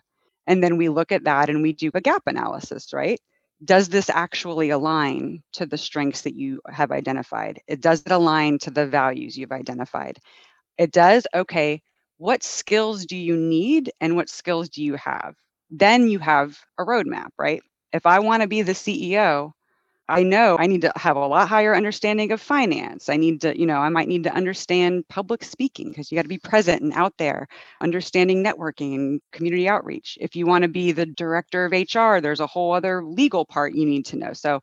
And 0.47 0.63
then 0.63 0.77
we 0.77 0.89
look 0.89 1.13
at 1.13 1.25
that 1.25 1.51
and 1.51 1.63
we 1.63 1.73
do 1.73 1.91
a 1.95 2.01
gap 2.01 2.23
analysis, 2.27 2.93
right? 2.93 3.21
Does 3.65 3.89
this 3.89 4.11
actually 4.11 4.71
align 4.71 5.43
to 5.55 5.67
the 5.67 5.79
strengths 5.79 6.23
that 6.23 6.35
you 6.35 6.61
have 6.69 6.91
identified? 6.91 7.61
It 7.67 7.81
does 7.81 8.03
it 8.05 8.13
align 8.13 8.59
to 8.61 8.71
the 8.71 8.87
values 8.87 9.37
you've 9.37 9.53
identified? 9.53 10.19
It 10.77 10.93
does. 10.93 11.27
Okay. 11.35 11.83
What 12.19 12.43
skills 12.43 13.07
do 13.07 13.17
you 13.17 13.37
need 13.37 13.93
and 14.01 14.17
what 14.17 14.29
skills 14.29 14.69
do 14.69 14.83
you 14.83 14.95
have? 14.95 15.35
Then 15.71 16.09
you 16.09 16.19
have 16.19 16.59
a 16.79 16.85
roadmap, 16.85 17.31
right? 17.39 17.63
If 17.95 18.07
I 18.07 18.21
want 18.21 18.43
to 18.43 18.49
be 18.49 18.63
the 18.63 18.75
CEO, 18.75 19.55
I 20.09 20.23
know 20.23 20.59
I 20.59 20.67
need 20.67 20.83
to 20.83 20.93
have 20.97 21.17
a 21.17 21.27
lot 21.27 21.49
higher 21.49 21.75
understanding 21.75 22.33
of 22.33 22.43
finance. 22.43 23.09
I 23.09 23.17
need 23.17 23.41
to, 23.43 23.59
you 23.59 23.67
know, 23.67 23.79
I 23.79 23.89
might 23.89 24.09
need 24.09 24.25
to 24.25 24.35
understand 24.35 25.09
public 25.09 25.45
speaking 25.45 25.91
because 25.91 26.13
you 26.13 26.17
got 26.17 26.25
to 26.25 26.29
be 26.29 26.39
present 26.39 26.83
and 26.83 26.93
out 26.95 27.15
there, 27.19 27.49
understanding 27.81 28.45
networking 28.45 28.95
and 28.97 29.23
community 29.33 29.69
outreach. 29.69 30.19
If 30.21 30.37
you 30.37 30.47
want 30.47 30.63
to 30.63 30.69
be 30.69 30.93
the 30.93 31.07
director 31.07 31.67
of 31.67 31.73
HR, 31.73 32.21
there's 32.21 32.41
a 32.41 32.47
whole 32.47 32.73
other 32.75 33.05
legal 33.05 33.47
part 33.47 33.75
you 33.75 33.87
need 33.87 34.07
to 34.07 34.17
know. 34.19 34.35
So 34.35 34.63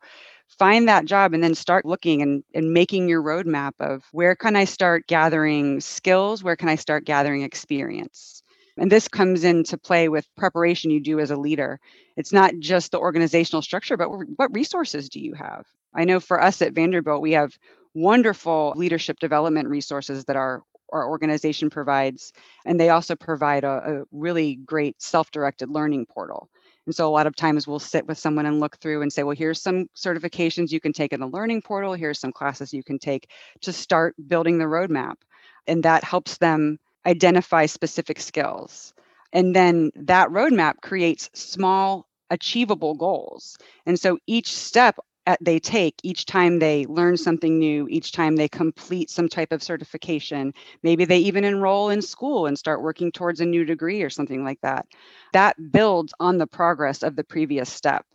find 0.59 0.87
that 0.89 1.05
job 1.05 1.33
and 1.33 1.43
then 1.43 1.55
start 1.55 1.85
looking 1.85 2.21
and, 2.21 2.43
and 2.53 2.73
making 2.73 3.09
your 3.09 3.23
roadmap 3.23 3.73
of 3.79 4.03
where 4.11 4.35
can 4.35 4.55
I 4.55 4.65
start 4.65 5.07
gathering 5.07 5.81
skills? 5.81 6.43
Where 6.43 6.57
can 6.57 6.69
I 6.69 6.75
start 6.75 7.05
gathering 7.05 7.43
experience? 7.43 8.40
And 8.77 8.91
this 8.91 9.07
comes 9.07 9.43
into 9.43 9.77
play 9.77 10.09
with 10.09 10.27
preparation 10.37 10.91
you 10.91 10.99
do 11.01 11.19
as 11.19 11.31
a 11.31 11.35
leader. 11.35 11.79
It's 12.17 12.33
not 12.33 12.53
just 12.59 12.91
the 12.91 12.99
organizational 12.99 13.61
structure, 13.61 13.97
but 13.97 14.09
what 14.09 14.53
resources 14.53 15.09
do 15.09 15.19
you 15.19 15.33
have? 15.33 15.65
I 15.93 16.05
know 16.05 16.19
for 16.19 16.41
us 16.41 16.61
at 16.61 16.73
Vanderbilt, 16.73 17.21
we 17.21 17.33
have 17.33 17.57
wonderful 17.93 18.73
leadership 18.75 19.19
development 19.19 19.67
resources 19.67 20.23
that 20.25 20.37
our, 20.37 20.63
our 20.93 21.09
organization 21.09 21.69
provides. 21.69 22.31
And 22.65 22.79
they 22.79 22.89
also 22.89 23.15
provide 23.15 23.63
a, 23.63 24.01
a 24.01 24.03
really 24.11 24.55
great 24.55 25.01
self 25.01 25.31
directed 25.31 25.69
learning 25.69 26.05
portal. 26.05 26.49
And 26.85 26.95
so 26.95 27.07
a 27.07 27.11
lot 27.11 27.27
of 27.27 27.35
times 27.35 27.67
we'll 27.67 27.79
sit 27.79 28.07
with 28.07 28.17
someone 28.17 28.45
and 28.45 28.59
look 28.59 28.77
through 28.77 29.01
and 29.01 29.13
say, 29.13 29.23
well, 29.23 29.35
here's 29.35 29.61
some 29.61 29.87
certifications 29.95 30.71
you 30.71 30.79
can 30.79 30.93
take 30.93 31.13
in 31.13 31.19
the 31.19 31.27
learning 31.27 31.61
portal. 31.61 31.93
Here's 31.93 32.19
some 32.19 32.31
classes 32.31 32.73
you 32.73 32.83
can 32.83 32.97
take 32.97 33.29
to 33.61 33.71
start 33.71 34.15
building 34.27 34.57
the 34.57 34.65
roadmap. 34.65 35.15
And 35.67 35.83
that 35.83 36.03
helps 36.03 36.37
them 36.37 36.79
identify 37.05 37.65
specific 37.65 38.19
skills. 38.19 38.93
And 39.33 39.55
then 39.55 39.91
that 39.95 40.29
roadmap 40.29 40.81
creates 40.81 41.29
small, 41.33 42.07
achievable 42.29 42.95
goals. 42.95 43.57
And 43.85 43.99
so 43.99 44.17
each 44.27 44.53
step 44.53 44.97
uh, 45.27 45.35
they 45.39 45.59
take 45.59 45.95
each 46.03 46.25
time 46.25 46.57
they 46.59 46.85
learn 46.87 47.15
something 47.15 47.59
new, 47.59 47.87
each 47.89 48.11
time 48.11 48.35
they 48.35 48.47
complete 48.49 49.09
some 49.09 49.29
type 49.29 49.51
of 49.51 49.61
certification, 49.61 50.53
maybe 50.81 51.05
they 51.05 51.19
even 51.19 51.43
enroll 51.43 51.89
in 51.89 52.01
school 52.01 52.47
and 52.47 52.57
start 52.57 52.81
working 52.81 53.11
towards 53.11 53.39
a 53.39 53.45
new 53.45 53.63
degree 53.63 54.01
or 54.01 54.09
something 54.09 54.43
like 54.43 54.59
that. 54.61 54.87
That 55.33 55.71
builds 55.71 56.13
on 56.19 56.37
the 56.37 56.47
progress 56.47 57.03
of 57.03 57.15
the 57.15 57.23
previous 57.23 57.69
step. 57.69 58.05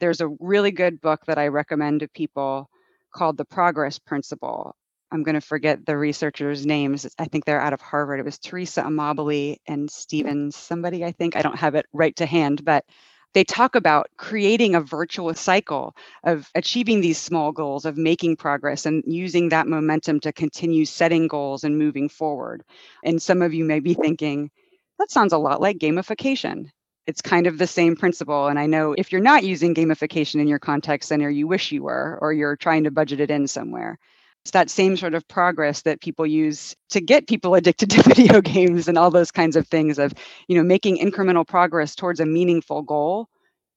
There's 0.00 0.20
a 0.20 0.28
really 0.38 0.70
good 0.70 1.00
book 1.00 1.24
that 1.26 1.38
I 1.38 1.48
recommend 1.48 2.00
to 2.00 2.08
people 2.08 2.68
called 3.14 3.38
The 3.38 3.44
Progress 3.46 3.98
Principle. 3.98 4.76
I'm 5.14 5.22
going 5.22 5.36
to 5.36 5.40
forget 5.40 5.86
the 5.86 5.96
researchers' 5.96 6.66
names. 6.66 7.06
I 7.20 7.26
think 7.26 7.44
they're 7.44 7.60
out 7.60 7.72
of 7.72 7.80
Harvard. 7.80 8.18
It 8.18 8.24
was 8.24 8.36
Teresa 8.36 8.82
Amabile 8.82 9.58
and 9.64 9.88
Stephen 9.88 10.50
somebody, 10.50 11.04
I 11.04 11.12
think. 11.12 11.36
I 11.36 11.42
don't 11.42 11.56
have 11.56 11.76
it 11.76 11.86
right 11.92 12.16
to 12.16 12.26
hand, 12.26 12.64
but 12.64 12.84
they 13.32 13.44
talk 13.44 13.76
about 13.76 14.08
creating 14.16 14.74
a 14.74 14.80
virtuous 14.80 15.40
cycle 15.40 15.94
of 16.24 16.50
achieving 16.56 17.00
these 17.00 17.16
small 17.16 17.52
goals, 17.52 17.84
of 17.84 17.96
making 17.96 18.36
progress 18.36 18.86
and 18.86 19.04
using 19.06 19.50
that 19.50 19.68
momentum 19.68 20.18
to 20.18 20.32
continue 20.32 20.84
setting 20.84 21.28
goals 21.28 21.62
and 21.62 21.78
moving 21.78 22.08
forward. 22.08 22.64
And 23.04 23.22
some 23.22 23.40
of 23.40 23.54
you 23.54 23.64
may 23.64 23.78
be 23.78 23.94
thinking, 23.94 24.50
that 24.98 25.12
sounds 25.12 25.32
a 25.32 25.38
lot 25.38 25.60
like 25.60 25.78
gamification. 25.78 26.70
It's 27.06 27.22
kind 27.22 27.46
of 27.46 27.56
the 27.56 27.68
same 27.68 27.94
principle. 27.94 28.48
And 28.48 28.58
I 28.58 28.66
know 28.66 28.96
if 28.98 29.12
you're 29.12 29.20
not 29.20 29.44
using 29.44 29.76
gamification 29.76 30.40
in 30.40 30.48
your 30.48 30.58
contact 30.58 31.04
center, 31.04 31.30
you 31.30 31.46
wish 31.46 31.70
you 31.70 31.84
were, 31.84 32.18
or 32.20 32.32
you're 32.32 32.56
trying 32.56 32.82
to 32.82 32.90
budget 32.90 33.20
it 33.20 33.30
in 33.30 33.46
somewhere 33.46 33.96
it's 34.44 34.50
that 34.50 34.68
same 34.68 34.96
sort 34.96 35.14
of 35.14 35.26
progress 35.26 35.82
that 35.82 36.02
people 36.02 36.26
use 36.26 36.76
to 36.90 37.00
get 37.00 37.26
people 37.26 37.54
addicted 37.60 37.90
to 37.90 38.02
video 38.02 38.40
games 38.40 38.88
and 38.88 38.98
all 38.98 39.10
those 39.10 39.30
kinds 39.30 39.56
of 39.56 39.66
things 39.68 39.98
of 39.98 40.12
you 40.48 40.56
know 40.56 40.62
making 40.62 40.98
incremental 40.98 41.46
progress 41.46 41.94
towards 41.94 42.20
a 42.20 42.26
meaningful 42.26 42.82
goal 42.82 43.28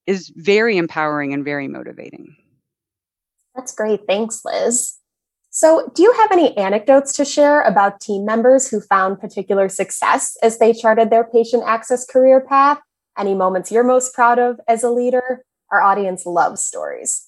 is 0.06 0.32
very 0.36 0.78
empowering 0.78 1.34
and 1.34 1.44
very 1.44 1.68
motivating 1.68 2.36
that's 3.56 3.74
great 3.74 4.02
thanks 4.08 4.42
liz 4.46 4.98
So, 5.50 5.90
do 5.96 6.04
you 6.04 6.14
have 6.14 6.32
any 6.32 6.56
anecdotes 6.58 7.14
to 7.14 7.26
share 7.26 7.62
about 7.62 8.02
team 8.02 8.26
members 8.26 8.68
who 8.70 8.80
found 8.82 9.20
particular 9.20 9.70
success 9.70 10.38
as 10.44 10.60
they 10.60 10.74
charted 10.74 11.10
their 11.10 11.24
patient 11.24 11.64
access 11.66 12.06
career 12.06 12.40
path? 12.42 12.80
Any 13.18 13.34
moments 13.34 13.72
you're 13.72 13.84
most 13.84 14.14
proud 14.14 14.38
of 14.38 14.60
as 14.68 14.84
a 14.84 14.92
leader? 14.92 15.44
Our 15.72 15.82
audience 15.82 16.26
loves 16.28 16.62
stories. 16.62 17.27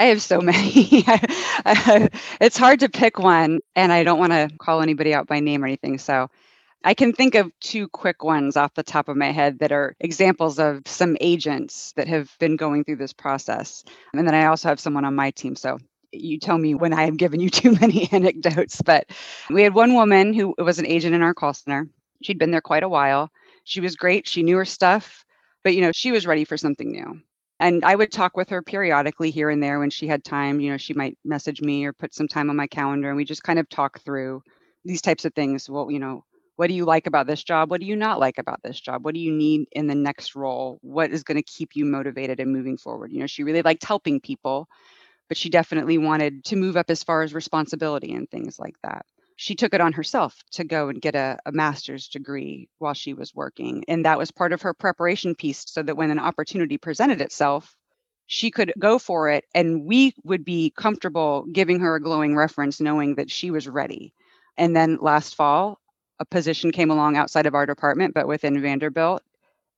I 0.00 0.06
have 0.06 0.22
so 0.22 0.40
many. 0.42 1.04
it's 2.40 2.56
hard 2.56 2.80
to 2.80 2.88
pick 2.88 3.18
one, 3.18 3.60
and 3.76 3.92
I 3.92 4.02
don't 4.02 4.18
want 4.18 4.32
to 4.32 4.50
call 4.58 4.80
anybody 4.80 5.14
out 5.14 5.28
by 5.28 5.40
name 5.40 5.62
or 5.62 5.66
anything. 5.66 5.98
So 5.98 6.28
I 6.82 6.94
can 6.94 7.12
think 7.12 7.34
of 7.34 7.52
two 7.60 7.86
quick 7.88 8.24
ones 8.24 8.56
off 8.56 8.72
the 8.74 8.82
top 8.82 9.10
of 9.10 9.18
my 9.18 9.30
head 9.30 9.58
that 9.58 9.72
are 9.72 9.94
examples 10.00 10.58
of 10.58 10.80
some 10.86 11.18
agents 11.20 11.92
that 11.96 12.08
have 12.08 12.34
been 12.40 12.56
going 12.56 12.84
through 12.84 12.96
this 12.96 13.12
process. 13.12 13.84
And 14.14 14.26
then 14.26 14.34
I 14.34 14.46
also 14.46 14.70
have 14.70 14.80
someone 14.80 15.04
on 15.04 15.14
my 15.14 15.32
team. 15.32 15.54
So 15.54 15.78
you 16.12 16.38
tell 16.38 16.56
me 16.56 16.74
when 16.74 16.94
I 16.94 17.04
have 17.04 17.18
given 17.18 17.38
you 17.40 17.50
too 17.50 17.72
many 17.72 18.08
anecdotes. 18.10 18.80
But 18.80 19.10
we 19.50 19.62
had 19.62 19.74
one 19.74 19.92
woman 19.92 20.32
who 20.32 20.54
was 20.56 20.78
an 20.78 20.86
agent 20.86 21.14
in 21.14 21.20
our 21.20 21.34
call 21.34 21.52
center. 21.52 21.88
She'd 22.22 22.38
been 22.38 22.52
there 22.52 22.62
quite 22.62 22.84
a 22.84 22.88
while. 22.88 23.30
She 23.64 23.82
was 23.82 23.96
great. 23.96 24.26
She 24.26 24.42
knew 24.42 24.56
her 24.56 24.64
stuff, 24.64 25.26
but 25.62 25.74
you 25.74 25.82
know, 25.82 25.92
she 25.92 26.10
was 26.10 26.26
ready 26.26 26.46
for 26.46 26.56
something 26.56 26.90
new. 26.90 27.20
And 27.60 27.84
I 27.84 27.94
would 27.96 28.12
talk 28.12 28.36
with 28.36 28.50
her 28.50 28.62
periodically 28.62 29.30
here 29.30 29.50
and 29.50 29.62
there 29.62 29.80
when 29.80 29.90
she 29.90 30.08
had 30.08 30.24
time. 30.24 30.60
You 30.60 30.72
know, 30.72 30.78
she 30.78 30.94
might 30.94 31.18
message 31.24 31.62
me 31.62 31.86
or 31.86 31.94
put 31.94 32.14
some 32.14 32.28
time 32.28 32.50
on 32.50 32.56
my 32.56 32.68
calendar 32.68 33.08
and 33.10 33.18
we 33.18 33.26
just 33.26 33.44
kind 33.44 33.60
of 33.60 33.68
talk 33.70 34.00
through 34.02 34.42
these 34.84 35.02
types 35.02 35.26
of 35.26 35.34
things. 35.34 35.70
Well, 35.70 35.90
you 35.92 36.00
know, 36.00 36.24
what 36.56 36.68
do 36.68 36.74
you 36.74 36.86
like 36.86 37.06
about 37.08 37.28
this 37.28 37.44
job? 37.44 37.70
What 37.70 37.80
do 37.80 37.86
you 37.86 37.96
not 37.96 38.20
like 38.20 38.38
about 38.38 38.62
this 38.64 38.80
job? 38.80 39.04
What 39.04 39.14
do 39.14 39.20
you 39.20 39.32
need 39.32 39.68
in 39.72 39.88
the 39.88 39.96
next 39.96 40.36
role? 40.36 40.78
What 40.82 41.12
is 41.12 41.24
going 41.24 41.38
to 41.38 41.44
keep 41.44 41.76
you 41.76 41.84
motivated 41.86 42.40
and 42.40 42.52
moving 42.52 42.78
forward? 42.78 43.12
You 43.12 43.20
know, 43.20 43.28
she 43.28 43.44
really 43.44 43.62
liked 43.62 43.84
helping 43.84 44.20
people 44.20 44.68
but 45.28 45.38
she 45.38 45.50
definitely 45.50 45.98
wanted 45.98 46.44
to 46.44 46.56
move 46.56 46.76
up 46.78 46.90
as 46.90 47.04
far 47.04 47.22
as 47.22 47.34
responsibility 47.34 48.14
and 48.14 48.30
things 48.30 48.60
like 48.60 48.76
that. 48.84 49.06
She 49.40 49.54
took 49.54 49.72
it 49.72 49.80
on 49.80 49.94
herself 49.94 50.36
to 50.50 50.64
go 50.64 50.90
and 50.90 51.00
get 51.00 51.14
a, 51.14 51.38
a 51.46 51.52
master's 51.52 52.08
degree 52.08 52.68
while 52.76 52.92
she 52.92 53.14
was 53.14 53.34
working. 53.34 53.86
And 53.88 54.04
that 54.04 54.18
was 54.18 54.30
part 54.30 54.52
of 54.52 54.60
her 54.60 54.74
preparation 54.74 55.34
piece 55.34 55.64
so 55.66 55.82
that 55.82 55.96
when 55.96 56.10
an 56.10 56.18
opportunity 56.18 56.76
presented 56.76 57.22
itself, 57.22 57.74
she 58.26 58.50
could 58.50 58.70
go 58.78 58.98
for 58.98 59.30
it 59.30 59.46
and 59.54 59.86
we 59.86 60.12
would 60.24 60.44
be 60.44 60.74
comfortable 60.76 61.46
giving 61.50 61.80
her 61.80 61.94
a 61.94 62.02
glowing 62.02 62.36
reference 62.36 62.82
knowing 62.82 63.14
that 63.14 63.30
she 63.30 63.50
was 63.50 63.66
ready. 63.66 64.12
And 64.58 64.76
then 64.76 64.98
last 65.00 65.34
fall, 65.34 65.80
a 66.18 66.26
position 66.26 66.70
came 66.70 66.90
along 66.90 67.16
outside 67.16 67.46
of 67.46 67.54
our 67.54 67.64
department, 67.64 68.12
but 68.12 68.28
within 68.28 68.60
Vanderbilt, 68.60 69.22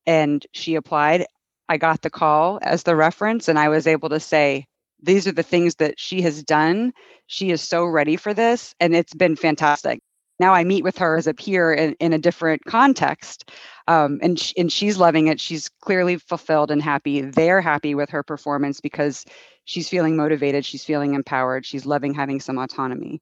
and 0.09 0.44
she 0.51 0.75
applied. 0.75 1.25
I 1.68 1.77
got 1.77 2.03
the 2.03 2.11
call 2.11 2.59
as 2.62 2.83
the 2.83 2.96
reference, 2.96 3.46
and 3.46 3.61
I 3.61 3.68
was 3.68 3.87
able 3.87 4.09
to 4.09 4.18
say, 4.18 4.66
these 5.03 5.27
are 5.27 5.33
the 5.33 5.43
things 5.43 5.77
that 5.77 5.99
she 5.99 6.23
has 6.23 6.43
done. 6.43 6.93
She 7.27 7.51
is 7.51 7.61
so 7.61 7.85
ready 7.85 8.17
for 8.17 8.33
this, 8.33 8.75
and 8.81 8.95
it's 8.95 9.15
been 9.15 9.37
fantastic. 9.37 10.01
Now 10.38 10.55
I 10.55 10.65
meet 10.65 10.83
with 10.83 10.99
her 10.99 11.17
as 11.17 11.27
a 11.27 11.35
peer 11.35 11.73
in, 11.73 11.95
in 12.01 12.12
a 12.12 12.19
different 12.19 12.65
context, 12.65 13.51
um, 13.87 14.19
and 14.23 14.38
sh- 14.38 14.55
and 14.57 14.73
she's 14.73 14.99
loving 14.99 15.29
it. 15.29 15.41
She's 15.41 15.69
clearly 15.69 16.17
fulfilled 16.17 16.71
and 16.71 16.83
happy. 16.83 17.21
They're 17.21 17.61
happy 17.61 17.95
with 17.95 18.11
her 18.11 18.23
performance 18.23 18.81
because 18.81 19.25
she's 19.65 19.88
feeling 19.88 20.17
motivated. 20.17 20.65
She's 20.65 20.85
feeling 20.85 21.15
empowered. 21.15 21.67
She's 21.67 21.87
loving 21.87 22.15
having 22.15 22.41
some 22.41 22.59
autonomy. 22.59 23.21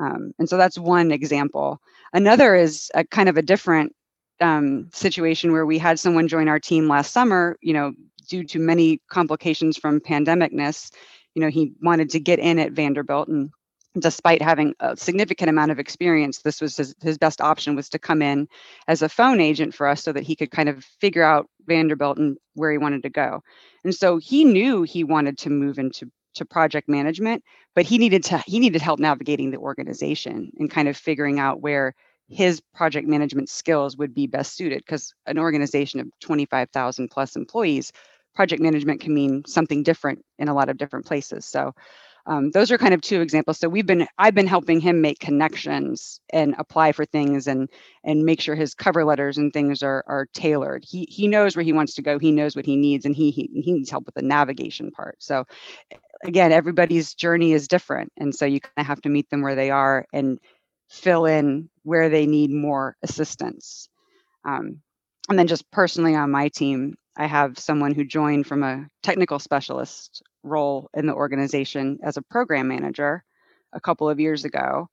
Um, 0.00 0.32
and 0.38 0.48
so 0.48 0.56
that's 0.56 0.78
one 0.78 1.12
example. 1.12 1.80
Another 2.12 2.54
is 2.54 2.90
a 2.94 3.04
kind 3.04 3.28
of 3.28 3.36
a 3.36 3.42
different 3.42 3.94
um, 4.40 4.88
situation 4.92 5.52
where 5.52 5.66
we 5.66 5.78
had 5.78 5.98
someone 5.98 6.28
join 6.28 6.48
our 6.48 6.58
team 6.58 6.88
last 6.88 7.12
summer. 7.12 7.56
You 7.60 7.74
know, 7.74 7.92
due 8.28 8.44
to 8.44 8.58
many 8.58 9.00
complications 9.10 9.76
from 9.76 10.00
pandemicness, 10.00 10.90
you 11.34 11.42
know, 11.42 11.50
he 11.50 11.72
wanted 11.82 12.10
to 12.10 12.20
get 12.20 12.38
in 12.38 12.58
at 12.58 12.72
Vanderbilt 12.72 13.28
and 13.28 13.50
despite 13.98 14.42
having 14.42 14.74
a 14.80 14.96
significant 14.96 15.48
amount 15.48 15.70
of 15.70 15.78
experience 15.78 16.38
this 16.38 16.60
was 16.60 16.76
his, 16.76 16.94
his 17.00 17.16
best 17.16 17.40
option 17.40 17.76
was 17.76 17.88
to 17.88 17.98
come 17.98 18.22
in 18.22 18.48
as 18.88 19.02
a 19.02 19.08
phone 19.08 19.40
agent 19.40 19.72
for 19.72 19.86
us 19.86 20.02
so 20.02 20.12
that 20.12 20.24
he 20.24 20.34
could 20.34 20.50
kind 20.50 20.68
of 20.68 20.84
figure 21.00 21.22
out 21.22 21.48
vanderbilt 21.66 22.18
and 22.18 22.36
where 22.54 22.72
he 22.72 22.78
wanted 22.78 23.02
to 23.02 23.08
go. 23.08 23.40
And 23.84 23.94
so 23.94 24.18
he 24.18 24.44
knew 24.44 24.82
he 24.82 25.04
wanted 25.04 25.38
to 25.38 25.50
move 25.50 25.78
into 25.78 26.10
to 26.34 26.44
project 26.44 26.88
management 26.88 27.44
but 27.76 27.84
he 27.84 27.96
needed 27.96 28.24
to 28.24 28.38
he 28.38 28.58
needed 28.58 28.82
help 28.82 28.98
navigating 28.98 29.52
the 29.52 29.56
organization 29.56 30.50
and 30.58 30.68
kind 30.68 30.88
of 30.88 30.96
figuring 30.96 31.38
out 31.38 31.60
where 31.60 31.94
his 32.28 32.60
project 32.74 33.06
management 33.06 33.48
skills 33.48 33.96
would 33.96 34.14
be 34.14 34.26
best 34.26 34.56
suited 34.56 34.78
because 34.78 35.14
an 35.26 35.38
organization 35.38 36.00
of 36.00 36.08
25,000 36.20 37.08
plus 37.08 37.36
employees 37.36 37.92
project 38.34 38.62
management 38.62 39.00
can 39.00 39.14
mean 39.14 39.44
something 39.46 39.82
different 39.82 40.24
in 40.38 40.48
a 40.48 40.54
lot 40.54 40.68
of 40.68 40.76
different 40.76 41.06
places. 41.06 41.44
So 41.44 41.74
um, 42.26 42.50
those 42.52 42.70
are 42.70 42.78
kind 42.78 42.94
of 42.94 43.02
two 43.02 43.20
examples. 43.20 43.58
So 43.58 43.68
we've 43.68 43.86
been 43.86 44.06
I've 44.16 44.34
been 44.34 44.46
helping 44.46 44.80
him 44.80 45.02
make 45.02 45.18
connections 45.18 46.20
and 46.32 46.54
apply 46.58 46.92
for 46.92 47.04
things 47.04 47.46
and 47.46 47.68
and 48.02 48.24
make 48.24 48.40
sure 48.40 48.54
his 48.54 48.74
cover 48.74 49.04
letters 49.04 49.36
and 49.36 49.52
things 49.52 49.82
are 49.82 50.02
are 50.06 50.26
tailored. 50.32 50.84
He 50.88 51.06
he 51.10 51.28
knows 51.28 51.54
where 51.54 51.64
he 51.64 51.74
wants 51.74 51.94
to 51.94 52.02
go. 52.02 52.18
He 52.18 52.32
knows 52.32 52.56
what 52.56 52.64
he 52.64 52.76
needs, 52.76 53.04
and 53.04 53.14
he 53.14 53.30
he, 53.30 53.50
he 53.52 53.72
needs 53.72 53.90
help 53.90 54.06
with 54.06 54.14
the 54.14 54.22
navigation 54.22 54.90
part. 54.90 55.22
So 55.22 55.44
again, 56.24 56.50
everybody's 56.50 57.14
journey 57.14 57.52
is 57.52 57.68
different, 57.68 58.10
and 58.16 58.34
so 58.34 58.46
you 58.46 58.60
kind 58.60 58.72
of 58.78 58.86
have 58.86 59.02
to 59.02 59.10
meet 59.10 59.28
them 59.28 59.42
where 59.42 59.54
they 59.54 59.70
are 59.70 60.06
and 60.12 60.38
fill 60.88 61.26
in 61.26 61.68
where 61.82 62.08
they 62.08 62.26
need 62.26 62.50
more 62.50 62.96
assistance. 63.02 63.88
Um, 64.46 64.80
and 65.28 65.38
then 65.38 65.46
just 65.46 65.70
personally 65.70 66.14
on 66.14 66.30
my 66.30 66.48
team, 66.48 66.94
I 67.16 67.26
have 67.26 67.58
someone 67.58 67.94
who 67.94 68.04
joined 68.04 68.46
from 68.46 68.62
a 68.62 68.86
technical 69.02 69.38
specialist 69.38 70.22
role 70.42 70.90
in 70.94 71.06
the 71.06 71.14
organization 71.14 71.98
as 72.02 72.16
a 72.16 72.22
program 72.22 72.68
manager 72.68 73.24
a 73.72 73.80
couple 73.80 74.08
of 74.08 74.20
years 74.20 74.44
ago. 74.44 74.88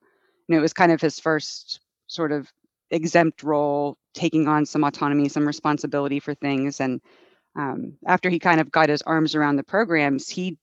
And 0.47 0.57
it 0.57 0.61
was 0.61 0.73
kind 0.73 0.91
of 0.91 1.01
his 1.01 1.19
first 1.19 1.79
sort 2.07 2.31
of 2.31 2.51
exempt 2.91 3.43
role, 3.43 3.97
taking 4.13 4.47
on 4.47 4.65
some 4.65 4.83
autonomy, 4.83 5.29
some 5.29 5.47
responsibility 5.47 6.19
for 6.19 6.35
things. 6.35 6.79
And 6.79 7.01
um, 7.55 7.93
after 8.05 8.29
he 8.29 8.39
kind 8.39 8.61
of 8.61 8.71
got 8.71 8.89
his 8.89 9.01
arms 9.01 9.33
around 9.33 9.55
the 9.55 9.63
programs, 9.63 10.29
he 10.29 10.57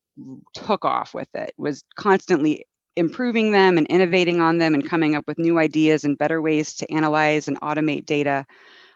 took 0.55 0.85
off 0.85 1.15
with 1.15 1.29
it, 1.35 1.55
was 1.57 1.83
constantly 1.97 2.67
improving 2.97 3.53
them 3.53 3.79
and 3.79 3.87
innovating 3.87 4.41
on 4.41 4.59
them 4.59 4.75
and 4.75 4.89
coming 4.89 5.15
up 5.15 5.25
with 5.27 5.39
new 5.39 5.59
ideas 5.59 6.05
and 6.05 6.19
better 6.19 6.43
ways 6.43 6.75
to 6.75 6.93
analyze 6.93 7.47
and 7.47 7.61
automate 7.61 8.05
data 8.05 8.45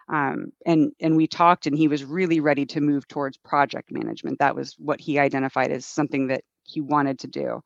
um, 0.09 0.53
and 0.67 0.93
and 1.01 1.17
we 1.17 1.27
talked 1.27 1.67
and 1.67 1.77
he 1.77 1.89
was 1.89 2.05
really 2.05 2.41
ready 2.41 2.67
to 2.67 2.81
move 2.81 3.07
towards 3.09 3.37
project 3.37 3.91
management. 3.91 4.39
That 4.39 4.57
was 4.57 4.75
what 4.79 5.01
he 5.01 5.19
identified 5.19 5.71
as 5.71 5.87
something 5.87 6.29
that 6.29 6.43
he 6.65 6.81
wanted 6.81 7.19
to 7.21 7.29
do. 7.29 7.63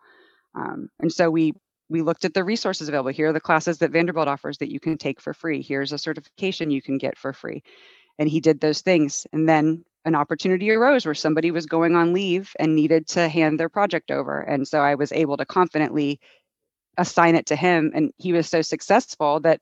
Um, 0.55 0.89
and 1.01 1.13
so 1.13 1.31
we 1.31 1.53
we 1.89 2.03
looked 2.03 2.25
at 2.25 2.35
the 2.35 2.45
resources 2.45 2.89
available. 2.89 3.13
Here 3.13 3.29
are 3.29 3.33
the 3.33 3.41
classes 3.41 3.79
that 3.79 3.93
vanderbilt 3.93 4.29
offers 4.29 4.59
that 4.59 4.73
you 4.73 4.81
can 4.81 4.99
take 4.99 5.21
for 5.21 5.33
free. 5.33 5.63
Here's 5.63 5.93
a 5.93 5.99
certification 5.99 6.71
you 6.71 6.83
can 6.83 6.99
get 6.99 7.17
for 7.17 7.33
free. 7.33 7.63
And 8.19 8.29
he 8.29 8.41
did 8.41 8.61
those 8.61 8.81
things 8.81 9.27
and 9.33 9.49
then 9.49 9.85
an 10.07 10.15
opportunity 10.15 10.71
arose 10.71 11.05
where 11.05 11.15
somebody 11.15 11.51
was 11.51 11.67
going 11.67 11.97
on 11.97 12.13
leave 12.13 12.55
and 12.61 12.75
needed 12.75 13.09
to 13.09 13.29
hand 13.29 13.59
their 13.59 13.69
project 13.69 14.11
over 14.11 14.41
and 14.41 14.67
so 14.67 14.81
i 14.81 14.95
was 14.95 15.13
able 15.13 15.37
to 15.37 15.45
confidently 15.45 16.21
assign 16.97 17.35
it 17.35 17.45
to 17.47 17.57
him 17.57 17.91
and 17.95 18.13
he 18.17 18.33
was 18.33 18.49
so 18.49 18.63
successful 18.63 19.41
that 19.41 19.61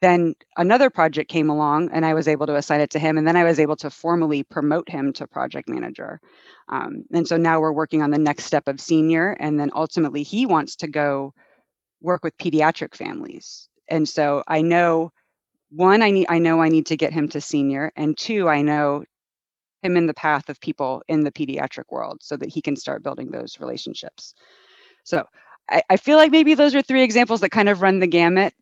then 0.00 0.34
another 0.56 0.90
project 0.90 1.30
came 1.30 1.50
along 1.50 1.90
and 1.92 2.06
I 2.06 2.14
was 2.14 2.26
able 2.26 2.46
to 2.46 2.56
assign 2.56 2.80
it 2.80 2.90
to 2.90 2.98
him. 2.98 3.18
And 3.18 3.26
then 3.26 3.36
I 3.36 3.44
was 3.44 3.60
able 3.60 3.76
to 3.76 3.90
formally 3.90 4.42
promote 4.42 4.88
him 4.88 5.12
to 5.14 5.26
project 5.26 5.68
manager. 5.68 6.20
Um, 6.68 7.04
and 7.12 7.26
so 7.28 7.36
now 7.36 7.60
we're 7.60 7.72
working 7.72 8.02
on 8.02 8.10
the 8.10 8.18
next 8.18 8.44
step 8.44 8.66
of 8.68 8.80
senior. 8.80 9.36
And 9.40 9.60
then 9.60 9.70
ultimately 9.74 10.22
he 10.22 10.46
wants 10.46 10.76
to 10.76 10.88
go 10.88 11.34
work 12.00 12.24
with 12.24 12.36
pediatric 12.38 12.94
families. 12.94 13.68
And 13.88 14.08
so 14.08 14.42
I 14.48 14.62
know 14.62 15.12
one, 15.70 16.02
I 16.02 16.10
need 16.10 16.26
I 16.28 16.38
know 16.38 16.60
I 16.60 16.68
need 16.68 16.86
to 16.86 16.96
get 16.96 17.12
him 17.12 17.28
to 17.28 17.40
senior. 17.40 17.92
And 17.96 18.16
two, 18.16 18.48
I 18.48 18.62
know 18.62 19.04
him 19.82 19.96
in 19.96 20.06
the 20.06 20.14
path 20.14 20.48
of 20.48 20.60
people 20.60 21.02
in 21.08 21.24
the 21.24 21.32
pediatric 21.32 21.84
world 21.90 22.18
so 22.22 22.36
that 22.36 22.48
he 22.48 22.62
can 22.62 22.76
start 22.76 23.02
building 23.02 23.30
those 23.30 23.60
relationships. 23.60 24.34
So 25.04 25.24
I, 25.70 25.82
I 25.90 25.96
feel 25.96 26.16
like 26.16 26.32
maybe 26.32 26.54
those 26.54 26.74
are 26.74 26.82
three 26.82 27.02
examples 27.02 27.40
that 27.40 27.50
kind 27.50 27.68
of 27.68 27.82
run 27.82 27.98
the 27.98 28.06
gamut 28.06 28.54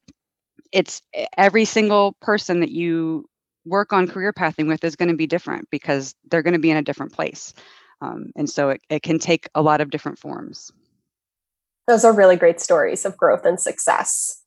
it's 0.72 1.02
every 1.36 1.64
single 1.64 2.14
person 2.20 2.60
that 2.60 2.70
you 2.70 3.28
work 3.64 3.92
on 3.92 4.08
career 4.08 4.32
pathing 4.32 4.66
with 4.66 4.84
is 4.84 4.96
going 4.96 5.08
to 5.08 5.16
be 5.16 5.26
different 5.26 5.68
because 5.70 6.14
they're 6.30 6.42
going 6.42 6.54
to 6.54 6.60
be 6.60 6.70
in 6.70 6.76
a 6.76 6.82
different 6.82 7.12
place. 7.12 7.52
Um, 8.00 8.32
and 8.36 8.48
so 8.48 8.70
it, 8.70 8.80
it 8.88 9.02
can 9.02 9.18
take 9.18 9.48
a 9.54 9.62
lot 9.62 9.80
of 9.80 9.90
different 9.90 10.18
forms. 10.18 10.70
Those 11.86 12.04
are 12.04 12.12
really 12.12 12.36
great 12.36 12.60
stories 12.60 13.04
of 13.04 13.16
growth 13.16 13.44
and 13.44 13.58
success. 13.58 14.42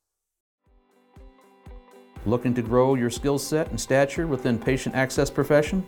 Looking 2.26 2.54
to 2.54 2.62
grow 2.62 2.94
your 2.96 3.10
skill 3.10 3.40
set 3.40 3.70
and 3.70 3.80
stature 3.80 4.28
within 4.28 4.60
patient 4.60 4.96
access 4.96 5.30
profession? 5.30 5.86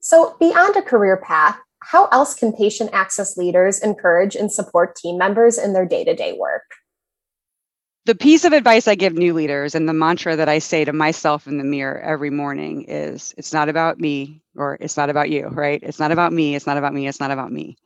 So, 0.00 0.36
beyond 0.38 0.76
a 0.76 0.82
career 0.82 1.16
path, 1.16 1.58
how 1.84 2.06
else 2.06 2.34
can 2.34 2.52
patient 2.52 2.90
access 2.92 3.36
leaders 3.36 3.78
encourage 3.80 4.34
and 4.34 4.50
support 4.50 4.96
team 4.96 5.18
members 5.18 5.58
in 5.58 5.72
their 5.72 5.86
day 5.86 6.04
to 6.04 6.14
day 6.14 6.32
work? 6.32 6.62
The 8.06 8.14
piece 8.14 8.44
of 8.44 8.52
advice 8.52 8.86
I 8.86 8.96
give 8.96 9.14
new 9.14 9.32
leaders 9.32 9.74
and 9.74 9.88
the 9.88 9.94
mantra 9.94 10.36
that 10.36 10.48
I 10.48 10.58
say 10.58 10.84
to 10.84 10.92
myself 10.92 11.46
in 11.46 11.56
the 11.56 11.64
mirror 11.64 11.98
every 11.98 12.30
morning 12.30 12.84
is 12.84 13.34
it's 13.38 13.52
not 13.52 13.68
about 13.68 13.98
me 13.98 14.42
or 14.56 14.76
it's 14.80 14.96
not 14.96 15.08
about 15.08 15.30
you, 15.30 15.48
right? 15.48 15.80
It's 15.82 15.98
not 15.98 16.12
about 16.12 16.32
me, 16.32 16.54
it's 16.54 16.66
not 16.66 16.76
about 16.76 16.92
me, 16.92 17.08
it's 17.08 17.20
not 17.20 17.30
about 17.30 17.50
me. 17.50 17.76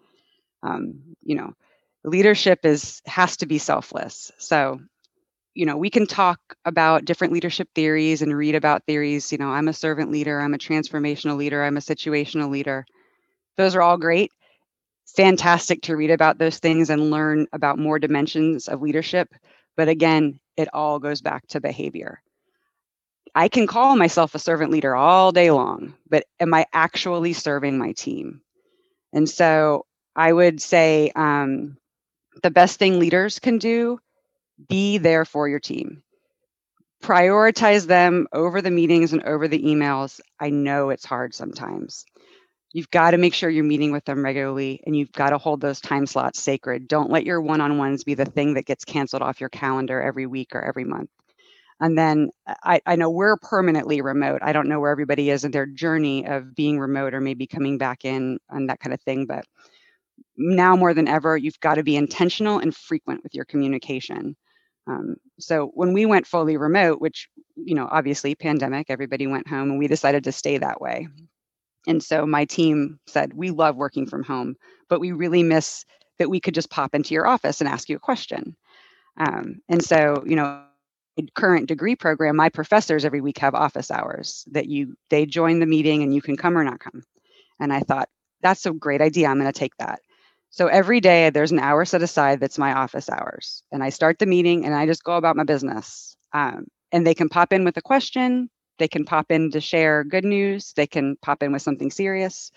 Um, 0.62 1.14
you 1.22 1.37
know, 1.37 1.52
leadership 2.04 2.64
is 2.64 3.00
has 3.06 3.37
to 3.38 3.46
be 3.46 3.58
selfless. 3.58 4.32
So, 4.38 4.80
you 5.54 5.66
know, 5.66 5.76
we 5.76 5.90
can 5.90 6.06
talk 6.06 6.40
about 6.64 7.04
different 7.04 7.32
leadership 7.32 7.68
theories 7.74 8.22
and 8.22 8.37
read 8.37 8.54
about 8.54 8.84
theories. 8.87 9.30
You 9.30 9.38
know, 9.38 9.50
I'm 9.50 9.68
a 9.68 9.72
servant 9.72 10.11
leader, 10.11 10.40
I'm 10.40 10.54
a 10.54 10.58
transformational 10.58 11.37
leader, 11.37 11.62
I'm 11.62 11.76
a 11.76 11.80
situational 11.80 12.50
leader. 12.50 12.87
Those 13.58 13.76
are 13.76 13.82
all 13.82 13.98
great. 13.98 14.32
Fantastic 15.16 15.82
to 15.82 15.96
read 15.96 16.10
about 16.12 16.38
those 16.38 16.58
things 16.58 16.90
and 16.90 17.10
learn 17.10 17.48
about 17.52 17.78
more 17.78 17.98
dimensions 17.98 18.68
of 18.68 18.82
leadership. 18.82 19.34
But 19.76 19.88
again, 19.88 20.40
it 20.56 20.68
all 20.72 21.00
goes 21.00 21.22
back 21.22 21.46
to 21.48 21.60
behavior. 21.60 22.22
I 23.34 23.48
can 23.48 23.66
call 23.66 23.96
myself 23.96 24.34
a 24.34 24.40
servant 24.40 24.72
leader 24.72 24.96
all 24.96 25.32
day 25.32 25.50
long, 25.50 25.94
but 26.10 26.24
am 26.40 26.54
I 26.54 26.66
actually 26.72 27.34
serving 27.34 27.78
my 27.78 27.92
team? 27.92 28.42
And 29.12 29.28
so 29.28 29.86
I 30.16 30.32
would 30.32 30.62
say 30.62 31.12
um, 31.14 31.78
the 32.42 32.50
best 32.50 32.78
thing 32.78 32.98
leaders 33.00 33.38
can 33.38 33.58
do 33.58 34.00
be 34.68 34.98
there 34.98 35.24
for 35.24 35.48
your 35.48 35.60
team 35.60 36.02
prioritize 37.02 37.86
them 37.86 38.26
over 38.32 38.60
the 38.60 38.70
meetings 38.70 39.12
and 39.12 39.22
over 39.24 39.48
the 39.48 39.62
emails 39.62 40.20
i 40.40 40.50
know 40.50 40.90
it's 40.90 41.04
hard 41.04 41.34
sometimes 41.34 42.04
you've 42.72 42.90
got 42.90 43.12
to 43.12 43.18
make 43.18 43.35
sure 43.35 43.48
you're 43.48 43.64
meeting 43.64 43.92
with 43.92 44.04
them 44.04 44.24
regularly 44.24 44.81
and 44.87 44.96
you've 44.96 45.12
got 45.12 45.31
to 45.31 45.38
hold 45.38 45.61
those 45.61 45.81
time 45.81 46.07
slots 46.07 46.40
sacred 46.40 46.88
don't 46.88 47.11
let 47.11 47.24
your 47.24 47.40
one-on-ones 47.40 48.04
be 48.04 48.14
the 48.14 48.24
thing 48.24 48.54
that 48.54 48.66
gets 48.66 48.85
canceled 48.85 49.22
off 49.22 49.40
your 49.40 49.50
calendar 49.50 50.00
every 50.00 50.26
week 50.26 50.54
or 50.54 50.62
every 50.62 50.85
month 50.85 51.11
and 51.81 51.96
then 51.96 52.31
I, 52.64 52.81
I 52.87 52.96
know 52.96 53.11
we're 53.11 53.37
permanently 53.37 54.00
remote 54.00 54.40
i 54.42 54.52
don't 54.52 54.68
know 54.68 54.81
where 54.81 54.90
everybody 54.90 55.31
is 55.31 55.44
in 55.44 55.50
their 55.50 55.66
journey 55.66 56.26
of 56.26 56.54
being 56.54 56.78
remote 56.78 57.14
or 57.14 57.20
maybe 57.20 57.46
coming 57.46 57.78
back 57.78 58.04
in 58.04 58.38
and 58.50 58.68
that 58.68 58.81
kind 58.81 58.94
of 58.94 59.00
thing 59.02 59.26
but 59.26 59.44
now 60.37 60.76
more 60.76 60.94
than 60.94 61.09
ever, 61.09 61.37
you've 61.37 61.61
got 61.61 61.74
to 61.74 61.83
be 61.83 61.96
intentional 61.96 62.59
and 62.59 62.74
frequent 62.74 63.22
with 63.22 63.35
your 63.35 63.44
communication. 63.44 64.37
Um, 64.87 65.16
so 65.38 65.70
when 65.74 65.92
we 65.92 66.07
went 66.07 66.26
fully 66.26 66.57
remote, 66.57 67.00
which, 67.00 67.28
you 67.57 67.74
know, 67.74 67.88
obviously 67.90 68.35
pandemic, 68.35 68.87
everybody 68.88 69.26
went 69.26 69.48
home 69.48 69.70
and 69.70 69.78
we 69.78 69.88
decided 69.88 70.24
to 70.24 70.33
stay 70.33 70.59
that 70.59 70.81
way. 70.81 71.09
And 71.88 72.03
so 72.03 72.27
my 72.27 72.44
team 72.44 73.01
said, 73.07 73.33
we 73.33 73.51
love 73.51 73.74
working 73.74 74.07
from 74.07 74.22
home, 74.22 74.55
but 74.88 75.01
we 75.01 75.11
really 75.11 75.42
miss 75.42 75.85
that 76.18 76.31
we 76.31 76.38
could 76.38 76.55
just 76.55 76.70
pop 76.70 76.94
into 76.94 77.14
your 77.14 77.27
office 77.27 77.61
and 77.61 77.68
ask 77.68 77.88
you 77.88 77.96
a 77.96 78.01
question. 78.01 78.55
Um, 79.16 79.61
and 79.68 79.83
so, 79.83 80.22
you 80.27 80.37
know, 80.37 80.62
current 81.35 81.66
degree 81.66 81.96
program, 81.96 82.37
my 82.37 82.48
professors 82.48 83.05
every 83.05 83.20
week 83.20 83.38
have 83.38 83.55
office 83.55 83.90
hours 83.90 84.44
that 84.53 84.68
you 84.68 84.96
they 85.11 85.27
join 85.27 85.59
the 85.59 85.66
meeting 85.66 86.03
and 86.03 86.14
you 86.14 86.22
can 86.22 86.37
come 86.37 86.57
or 86.57 86.62
not 86.62 86.79
come. 86.79 87.03
And 87.59 87.72
I 87.72 87.81
thought, 87.81 88.09
that's 88.40 88.66
a 88.66 88.72
great 88.72 89.01
idea. 89.01 89.27
I'm 89.27 89.40
going 89.40 89.53
to 89.53 89.59
take 89.59 89.77
that. 89.79 90.01
So 90.51 90.68
every 90.68 91.01
day 91.01 91.31
there's 91.31 91.53
an 91.53 91.59
hour 91.59 91.85
set 91.85 92.03
aside 92.03 92.40
that's 92.40 92.59
my 92.59 92.72
office 92.72 93.11
hours. 93.11 93.62
And 93.72 93.83
I 93.83 93.88
start 93.90 94.18
the 94.18 94.27
meeting 94.27 94.64
and 94.64 94.74
I 94.74 94.87
just 94.87 95.05
go 95.05 95.16
about 95.16 95.37
my 95.37 95.44
business. 95.44 96.16
Um, 96.33 96.66
and 96.92 97.07
they 97.07 97.14
can 97.14 97.29
pop 97.29 97.53
in 97.53 97.64
with 97.64 97.77
a 97.77 97.83
question. 97.83 98.48
They 98.78 98.88
can 98.88 99.04
pop 99.04 99.30
in 99.30 99.50
to 99.52 99.60
share 99.60 100.04
good 100.04 100.24
news. 100.24 100.72
They 100.74 100.86
can 100.86 101.16
pop 101.22 101.42
in 101.42 101.52
with 101.52 101.62
something 101.62 101.90
serious. 101.90 102.50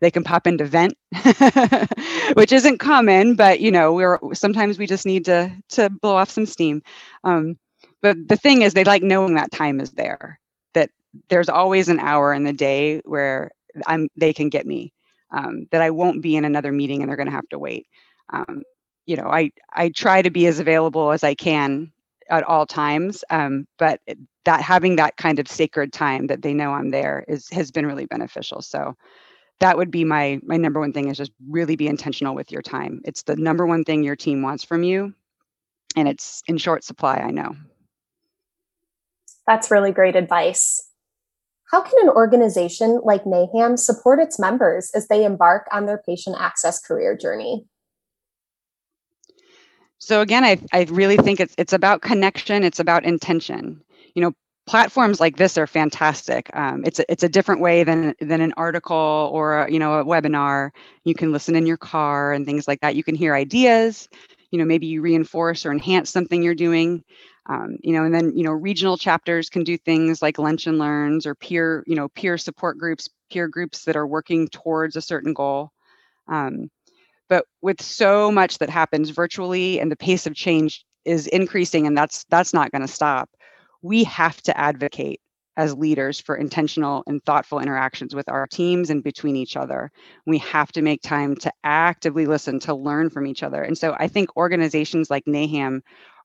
They 0.00 0.10
can 0.10 0.24
pop 0.24 0.46
in 0.46 0.58
to 0.58 0.64
vent, 0.66 0.94
which 2.34 2.52
isn't 2.52 2.78
common, 2.78 3.36
but 3.36 3.60
you 3.60 3.70
know, 3.70 3.92
we're 3.94 4.18
sometimes 4.34 4.78
we 4.78 4.86
just 4.86 5.06
need 5.06 5.24
to 5.26 5.50
to 5.70 5.88
blow 5.90 6.16
off 6.16 6.30
some 6.30 6.46
steam. 6.46 6.82
Um, 7.24 7.58
but 8.02 8.16
the 8.28 8.36
thing 8.36 8.62
is, 8.62 8.74
they 8.74 8.84
like 8.84 9.02
knowing 9.02 9.34
that 9.34 9.52
time 9.52 9.80
is 9.80 9.92
there. 9.92 10.40
That 10.74 10.90
there's 11.30 11.48
always 11.48 11.88
an 11.88 12.00
hour 12.00 12.34
in 12.34 12.44
the 12.44 12.52
day 12.52 13.00
where 13.06 13.52
I'm 13.86 14.08
they 14.16 14.34
can 14.34 14.50
get 14.50 14.66
me 14.66 14.92
um, 15.30 15.66
that 15.70 15.80
I 15.80 15.90
won't 15.90 16.22
be 16.22 16.36
in 16.36 16.44
another 16.44 16.72
meeting 16.72 17.00
and 17.00 17.08
they're 17.08 17.16
going 17.16 17.28
to 17.28 17.32
have 17.32 17.48
to 17.50 17.58
wait. 17.58 17.86
Um, 18.32 18.62
you 19.06 19.16
know, 19.16 19.28
I 19.28 19.52
I 19.72 19.88
try 19.90 20.20
to 20.22 20.30
be 20.30 20.46
as 20.46 20.58
available 20.60 21.12
as 21.12 21.24
I 21.24 21.34
can 21.34 21.92
at 22.30 22.44
all 22.44 22.66
times, 22.66 23.24
um, 23.30 23.66
but 23.78 24.00
that 24.44 24.60
having 24.60 24.96
that 24.96 25.16
kind 25.16 25.38
of 25.38 25.48
sacred 25.48 25.92
time 25.92 26.26
that 26.26 26.42
they 26.42 26.54
know 26.54 26.72
I'm 26.72 26.90
there 26.90 27.24
is 27.28 27.48
has 27.50 27.70
been 27.70 27.86
really 27.86 28.06
beneficial. 28.06 28.62
So 28.62 28.94
that 29.60 29.76
would 29.76 29.90
be 29.90 30.04
my 30.04 30.40
my 30.44 30.56
number 30.56 30.80
one 30.80 30.92
thing 30.92 31.08
is 31.08 31.16
just 31.16 31.32
really 31.48 31.76
be 31.76 31.88
intentional 31.88 32.34
with 32.34 32.50
your 32.50 32.62
time. 32.62 33.00
It's 33.04 33.22
the 33.22 33.36
number 33.36 33.66
one 33.66 33.84
thing 33.84 34.02
your 34.02 34.16
team 34.16 34.42
wants 34.42 34.64
from 34.64 34.82
you, 34.82 35.14
and 35.96 36.08
it's 36.08 36.42
in 36.46 36.58
short 36.58 36.84
supply. 36.84 37.16
I 37.16 37.30
know. 37.30 37.54
That's 39.46 39.70
really 39.70 39.92
great 39.92 40.16
advice. 40.16 40.90
How 41.70 41.82
can 41.82 41.94
an 42.02 42.08
organization 42.10 43.00
like 43.04 43.24
NAHAM 43.24 43.78
support 43.78 44.20
its 44.20 44.38
members 44.38 44.90
as 44.94 45.08
they 45.08 45.24
embark 45.24 45.66
on 45.72 45.86
their 45.86 46.02
patient 46.06 46.36
access 46.38 46.80
career 46.80 47.16
journey? 47.16 47.66
So 50.04 50.20
again, 50.20 50.44
I, 50.44 50.58
I 50.72 50.84
really 50.90 51.16
think 51.16 51.40
it's 51.40 51.54
it's 51.58 51.72
about 51.72 52.02
connection. 52.02 52.62
It's 52.62 52.78
about 52.80 53.04
intention. 53.04 53.82
You 54.14 54.22
know, 54.22 54.32
platforms 54.66 55.18
like 55.20 55.36
this 55.36 55.56
are 55.56 55.66
fantastic. 55.66 56.50
Um, 56.54 56.84
it's 56.84 56.98
a, 57.00 57.10
it's 57.10 57.22
a 57.22 57.28
different 57.28 57.62
way 57.62 57.84
than 57.84 58.14
than 58.20 58.40
an 58.42 58.52
article 58.58 59.30
or 59.32 59.60
a, 59.62 59.72
you 59.72 59.78
know 59.78 59.94
a 60.00 60.04
webinar. 60.04 60.70
You 61.04 61.14
can 61.14 61.32
listen 61.32 61.56
in 61.56 61.66
your 61.66 61.78
car 61.78 62.32
and 62.34 62.44
things 62.44 62.68
like 62.68 62.80
that. 62.82 62.96
You 62.96 63.02
can 63.04 63.14
hear 63.14 63.34
ideas. 63.34 64.08
You 64.50 64.58
know, 64.58 64.66
maybe 64.66 64.86
you 64.86 65.00
reinforce 65.00 65.66
or 65.66 65.72
enhance 65.72 66.10
something 66.10 66.42
you're 66.42 66.54
doing. 66.54 67.02
Um, 67.48 67.76
you 67.82 67.92
know, 67.94 68.04
and 68.04 68.14
then 68.14 68.36
you 68.36 68.44
know, 68.44 68.52
regional 68.52 68.98
chapters 68.98 69.48
can 69.48 69.64
do 69.64 69.78
things 69.78 70.22
like 70.22 70.38
lunch 70.38 70.66
and 70.66 70.78
learns 70.78 71.26
or 71.26 71.34
peer, 71.34 71.82
you 71.86 71.96
know, 71.96 72.08
peer 72.10 72.38
support 72.38 72.78
groups, 72.78 73.08
peer 73.32 73.48
groups 73.48 73.84
that 73.86 73.96
are 73.96 74.06
working 74.06 74.48
towards 74.48 74.96
a 74.96 75.02
certain 75.02 75.32
goal. 75.34 75.72
Um, 76.28 76.70
but 77.28 77.44
with 77.62 77.80
so 77.82 78.30
much 78.30 78.58
that 78.58 78.70
happens 78.70 79.10
virtually 79.10 79.80
and 79.80 79.90
the 79.90 79.96
pace 79.96 80.26
of 80.26 80.34
change 80.34 80.84
is 81.04 81.26
increasing, 81.28 81.86
and 81.86 81.96
that's 81.96 82.24
that's 82.30 82.54
not 82.54 82.70
going 82.70 82.82
to 82.82 82.88
stop. 82.88 83.28
We 83.82 84.04
have 84.04 84.40
to 84.42 84.58
advocate 84.58 85.20
as 85.56 85.74
leaders 85.74 86.20
for 86.20 86.36
intentional 86.36 87.04
and 87.06 87.22
thoughtful 87.24 87.60
interactions 87.60 88.14
with 88.14 88.28
our 88.28 88.46
teams 88.46 88.90
and 88.90 89.04
between 89.04 89.36
each 89.36 89.56
other. 89.56 89.90
We 90.26 90.38
have 90.38 90.72
to 90.72 90.82
make 90.82 91.02
time 91.02 91.36
to 91.36 91.52
actively 91.62 92.26
listen, 92.26 92.58
to 92.60 92.74
learn 92.74 93.10
from 93.10 93.26
each 93.26 93.42
other. 93.42 93.62
And 93.62 93.78
so 93.78 93.94
I 93.98 94.08
think 94.08 94.36
organizations 94.36 95.10
like 95.10 95.24
NAHAM 95.26 95.80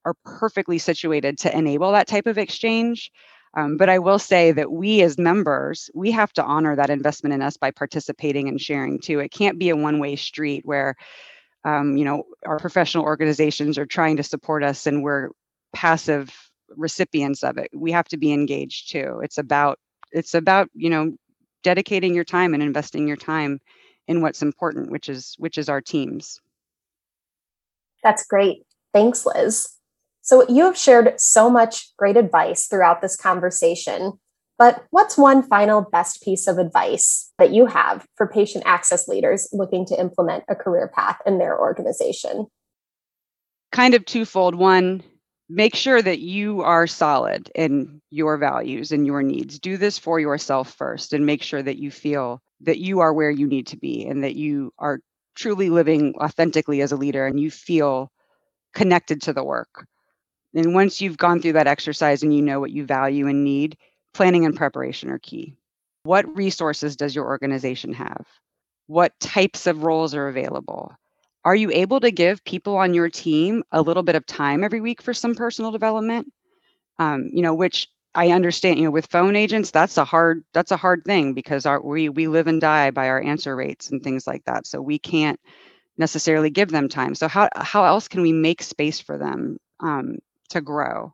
are 0.06 0.16
perfectly 0.26 0.78
situated 0.78 1.38
to 1.40 1.56
enable 1.56 1.92
that 1.92 2.08
type 2.08 2.26
of 2.26 2.38
exchange. 2.38 3.12
Um, 3.56 3.78
but 3.78 3.90
I 3.90 4.00
will 4.00 4.20
say 4.20 4.52
that 4.52 4.72
we 4.72 5.02
as 5.02 5.18
members, 5.18 5.90
we 5.96 6.12
have 6.12 6.32
to 6.34 6.44
honor 6.44 6.76
that 6.76 6.90
investment 6.90 7.34
in 7.34 7.42
us 7.42 7.58
by 7.58 7.72
participating 7.72 8.48
and 8.48 8.62
sharing 8.62 9.00
too. 9.00 9.20
It 9.20 9.32
can't 9.32 9.58
be 9.58 9.70
a 9.70 9.76
one-way 9.76 10.16
street 10.18 10.66
where, 10.66 10.96
um, 11.66 11.98
you 11.98 12.06
know, 12.06 12.24
our 12.46 12.60
professional 12.60 13.04
organizations 13.04 13.78
are 13.78 13.88
trying 13.88 14.18
to 14.18 14.24
support 14.24 14.64
us 14.64 14.86
and 14.86 15.04
we're 15.04 15.30
passive 15.74 16.32
recipients 16.76 17.44
of 17.44 17.58
it. 17.58 17.70
We 17.74 17.92
have 17.92 18.08
to 18.10 18.18
be 18.18 18.32
engaged 18.32 18.92
too. 18.92 19.22
It's 19.24 19.38
about 19.38 19.80
it's 20.12 20.34
about 20.34 20.70
you 20.74 20.90
know 20.90 21.16
dedicating 21.64 22.16
your 22.16 22.24
time 22.24 22.54
and 22.54 22.64
investing 22.64 23.08
your 23.08 23.18
time 23.18 23.60
in 24.08 24.22
what's 24.22 24.42
important, 24.42 24.92
which 24.92 25.10
is 25.10 25.36
which 25.38 25.58
is 25.58 25.70
our 25.70 25.82
teams. 25.82 26.40
That's 28.04 28.26
great. 28.26 28.66
Thanks, 28.94 29.26
Liz. 29.26 29.79
So, 30.30 30.48
you 30.48 30.66
have 30.66 30.78
shared 30.78 31.20
so 31.20 31.50
much 31.50 31.90
great 31.98 32.16
advice 32.16 32.68
throughout 32.68 33.02
this 33.02 33.16
conversation. 33.16 34.14
But 34.60 34.86
what's 34.92 35.18
one 35.18 35.42
final 35.42 35.82
best 35.82 36.22
piece 36.22 36.46
of 36.46 36.60
advice 36.60 37.32
that 37.40 37.50
you 37.50 37.66
have 37.66 38.06
for 38.16 38.28
patient 38.28 38.64
access 38.68 39.08
leaders 39.08 39.50
looking 39.52 39.88
to 39.88 40.00
implement 40.00 40.44
a 40.48 40.54
career 40.54 40.92
path 40.96 41.18
in 41.26 41.40
their 41.40 41.60
organization? 41.60 42.46
Kind 43.72 43.96
of 43.96 44.06
twofold. 44.06 44.54
One, 44.54 45.02
make 45.50 45.74
sure 45.74 46.00
that 46.00 46.20
you 46.20 46.62
are 46.62 46.86
solid 46.86 47.52
in 47.56 48.00
your 48.12 48.38
values 48.38 48.92
and 48.92 49.08
your 49.08 49.24
needs. 49.24 49.58
Do 49.58 49.78
this 49.78 49.98
for 49.98 50.20
yourself 50.20 50.76
first 50.76 51.12
and 51.12 51.26
make 51.26 51.42
sure 51.42 51.64
that 51.64 51.78
you 51.78 51.90
feel 51.90 52.40
that 52.62 52.78
you 52.78 53.00
are 53.00 53.16
where 53.16 53.32
you 53.32 53.48
need 53.48 53.66
to 53.66 53.78
be 53.78 54.06
and 54.06 54.24
that 54.24 54.36
you 54.36 54.72
are 54.78 55.00
truly 55.34 55.72
living 55.72 56.14
authentically 56.22 56.84
as 56.84 56.92
a 56.92 56.98
leader 56.98 57.26
and 57.26 57.40
you 57.40 57.50
feel 57.50 58.12
connected 58.76 59.24
to 59.24 59.34
the 59.34 59.44
work. 59.44 59.88
And 60.54 60.74
once 60.74 61.02
you've 61.02 61.18
gone 61.18 61.42
through 61.42 61.54
that 61.54 61.68
exercise 61.68 62.24
and 62.24 62.34
you 62.34 62.42
know 62.42 62.60
what 62.60 62.72
you 62.72 62.86
value 62.86 63.28
and 63.28 63.44
need, 63.44 63.78
planning 64.14 64.46
and 64.46 64.56
preparation 64.56 65.10
are 65.10 65.20
key. 65.20 65.56
What 66.04 66.36
resources 66.36 66.96
does 66.96 67.16
your 67.16 67.26
organization 67.26 67.94
have? 67.94 68.26
What 68.88 69.20
types 69.20 69.68
of 69.68 69.84
roles 69.84 70.16
are 70.16 70.28
available? 70.28 70.94
Are 71.46 71.56
you 71.56 71.70
able 71.72 72.00
to 72.00 72.12
give 72.12 72.44
people 72.44 72.76
on 72.76 72.94
your 72.94 73.10
team 73.10 73.64
a 73.72 73.82
little 73.82 74.04
bit 74.04 74.16
of 74.16 74.26
time 74.26 74.64
every 74.64 74.82
week 74.82 75.02
for 75.02 75.14
some 75.14 75.36
personal 75.36 75.72
development? 75.72 76.32
Um, 76.98 77.30
you 77.32 77.42
know, 77.42 77.54
which 77.54 77.88
I 78.16 78.32
understand, 78.32 78.80
you 78.80 78.86
know, 78.86 78.92
with 78.92 79.06
phone 79.08 79.36
agents, 79.36 79.72
that's 79.72 79.98
a 79.98 80.04
hard 80.04 80.44
that's 80.54 80.72
a 80.72 80.78
hard 80.78 81.06
thing 81.06 81.34
because 81.34 81.66
our 81.66 81.82
we 81.82 82.10
we 82.10 82.28
live 82.28 82.48
and 82.48 82.60
die 82.60 82.92
by 82.92 83.08
our 83.08 83.22
answer 83.22 83.56
rates 83.56 83.90
and 83.92 84.04
things 84.04 84.26
like 84.26 84.44
that. 84.46 84.66
So 84.66 84.82
we 84.82 84.98
can't 85.00 85.40
necessarily 85.98 86.50
give 86.50 86.70
them 86.70 86.90
time. 86.90 87.14
So 87.16 87.28
how 87.28 87.50
how 87.56 87.86
else 87.86 88.08
can 88.08 88.22
we 88.22 88.34
make 88.34 88.64
space 88.64 89.00
for 89.00 89.18
them 89.18 89.58
um, 89.80 90.18
to 90.50 90.62
grow? 90.62 91.14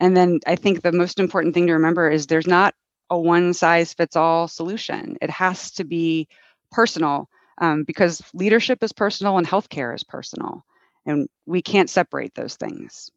And 0.00 0.16
then 0.16 0.40
I 0.46 0.56
think 0.56 0.82
the 0.82 0.92
most 0.92 1.18
important 1.18 1.54
thing 1.54 1.66
to 1.68 1.74
remember 1.74 2.10
is 2.10 2.26
there's 2.26 2.46
not 2.46 2.74
a 3.10 3.18
one 3.18 3.54
size 3.54 3.94
fits 3.94 4.16
all 4.16 4.48
solution. 4.48 5.16
It 5.22 5.30
has 5.30 5.70
to 5.72 5.84
be 5.84 6.28
personal 6.70 7.28
um, 7.58 7.84
because 7.84 8.22
leadership 8.34 8.82
is 8.82 8.92
personal 8.92 9.38
and 9.38 9.46
healthcare 9.46 9.94
is 9.94 10.02
personal, 10.02 10.64
and 11.06 11.28
we 11.46 11.62
can't 11.62 11.90
separate 11.90 12.34
those 12.34 12.56
things. 12.56 13.10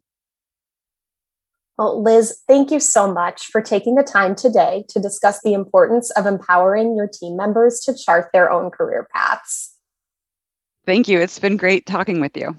Well, 1.77 2.01
Liz, 2.01 2.39
thank 2.47 2.71
you 2.71 2.79
so 2.79 3.11
much 3.11 3.45
for 3.47 3.61
taking 3.61 3.95
the 3.95 4.03
time 4.03 4.35
today 4.35 4.85
to 4.89 4.99
discuss 4.99 5.41
the 5.43 5.53
importance 5.53 6.09
of 6.11 6.25
empowering 6.25 6.95
your 6.95 7.07
team 7.07 7.37
members 7.37 7.79
to 7.81 7.95
chart 7.95 8.29
their 8.33 8.51
own 8.51 8.71
career 8.71 9.07
paths. 9.13 9.75
Thank 10.87 11.07
you. 11.07 11.19
It's 11.19 11.37
been 11.37 11.57
great 11.57 11.85
talking 11.85 12.19
with 12.19 12.35
you. 12.35 12.55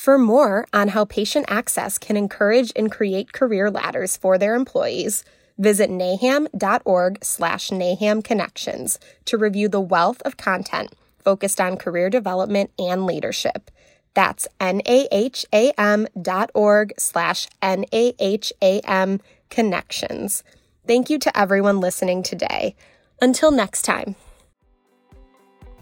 For 0.00 0.16
more 0.16 0.66
on 0.72 0.88
how 0.88 1.04
patient 1.04 1.44
access 1.50 1.98
can 1.98 2.16
encourage 2.16 2.72
and 2.74 2.90
create 2.90 3.34
career 3.34 3.70
ladders 3.70 4.16
for 4.16 4.38
their 4.38 4.54
employees, 4.54 5.24
visit 5.58 5.90
naham.org 5.90 7.22
slash 7.22 7.68
naham 7.68 8.24
connections 8.24 8.98
to 9.26 9.36
review 9.36 9.68
the 9.68 9.78
wealth 9.78 10.22
of 10.22 10.38
content 10.38 10.94
focused 11.18 11.60
on 11.60 11.76
career 11.76 12.08
development 12.08 12.70
and 12.78 13.04
leadership. 13.04 13.70
That's 14.14 14.48
N-A-H-A-M 14.58 16.06
dot 16.22 16.50
org 16.54 16.94
slash 16.96 17.48
N-A-H-A-M 17.60 19.20
connections. 19.50 20.44
Thank 20.86 21.10
you 21.10 21.18
to 21.18 21.38
everyone 21.38 21.78
listening 21.78 22.22
today. 22.22 22.74
Until 23.20 23.50
next 23.50 23.82
time. 23.82 24.16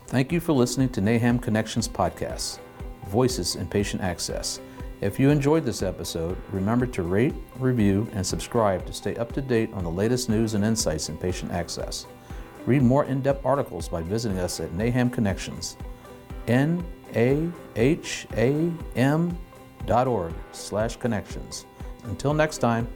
Thank 0.09 0.33
you 0.33 0.41
for 0.41 0.55
listening 0.55 0.89
to 0.89 1.01
NAHAM 1.01 1.41
Connections 1.41 1.87
Podcast, 1.87 2.59
Voices 3.09 3.57
in 3.57 3.67
Patient 3.67 4.03
Access. 4.03 4.61
If 5.01 5.19
you 5.19 5.31
enjoyed 5.31 5.65
this 5.65 5.83
episode, 5.83 6.37
remember 6.51 6.87
to 6.87 7.03
rate, 7.03 7.35
review, 7.59 8.09
and 8.13 8.27
subscribe 8.27 8.85
to 8.87 8.93
stay 8.93 9.15
up 9.17 9.33
to 9.33 9.41
date 9.41 9.73
on 9.73 9.85
the 9.85 9.91
latest 9.91 10.29
news 10.29 10.55
and 10.55 10.65
insights 10.65 11.09
in 11.09 11.17
patient 11.17 11.53
access. 11.53 12.07
Read 12.67 12.83
more 12.83 13.05
in 13.05 13.23
depth 13.23 13.47
articles 13.47 13.89
by 13.89 14.03
visiting 14.03 14.39
us 14.39 14.61
at 14.61 14.71
NAHAM 14.73 15.13
Connections, 15.13 15.77
N 16.49 16.85
A 17.15 17.49
H 17.77 18.27
A 18.37 18.73
M 18.97 19.39
dot 19.87 20.07
org 20.07 20.35
slash 20.53 20.97
connections. 20.97 21.65
Until 22.05 22.35
next 22.35 22.59
time. 22.59 22.89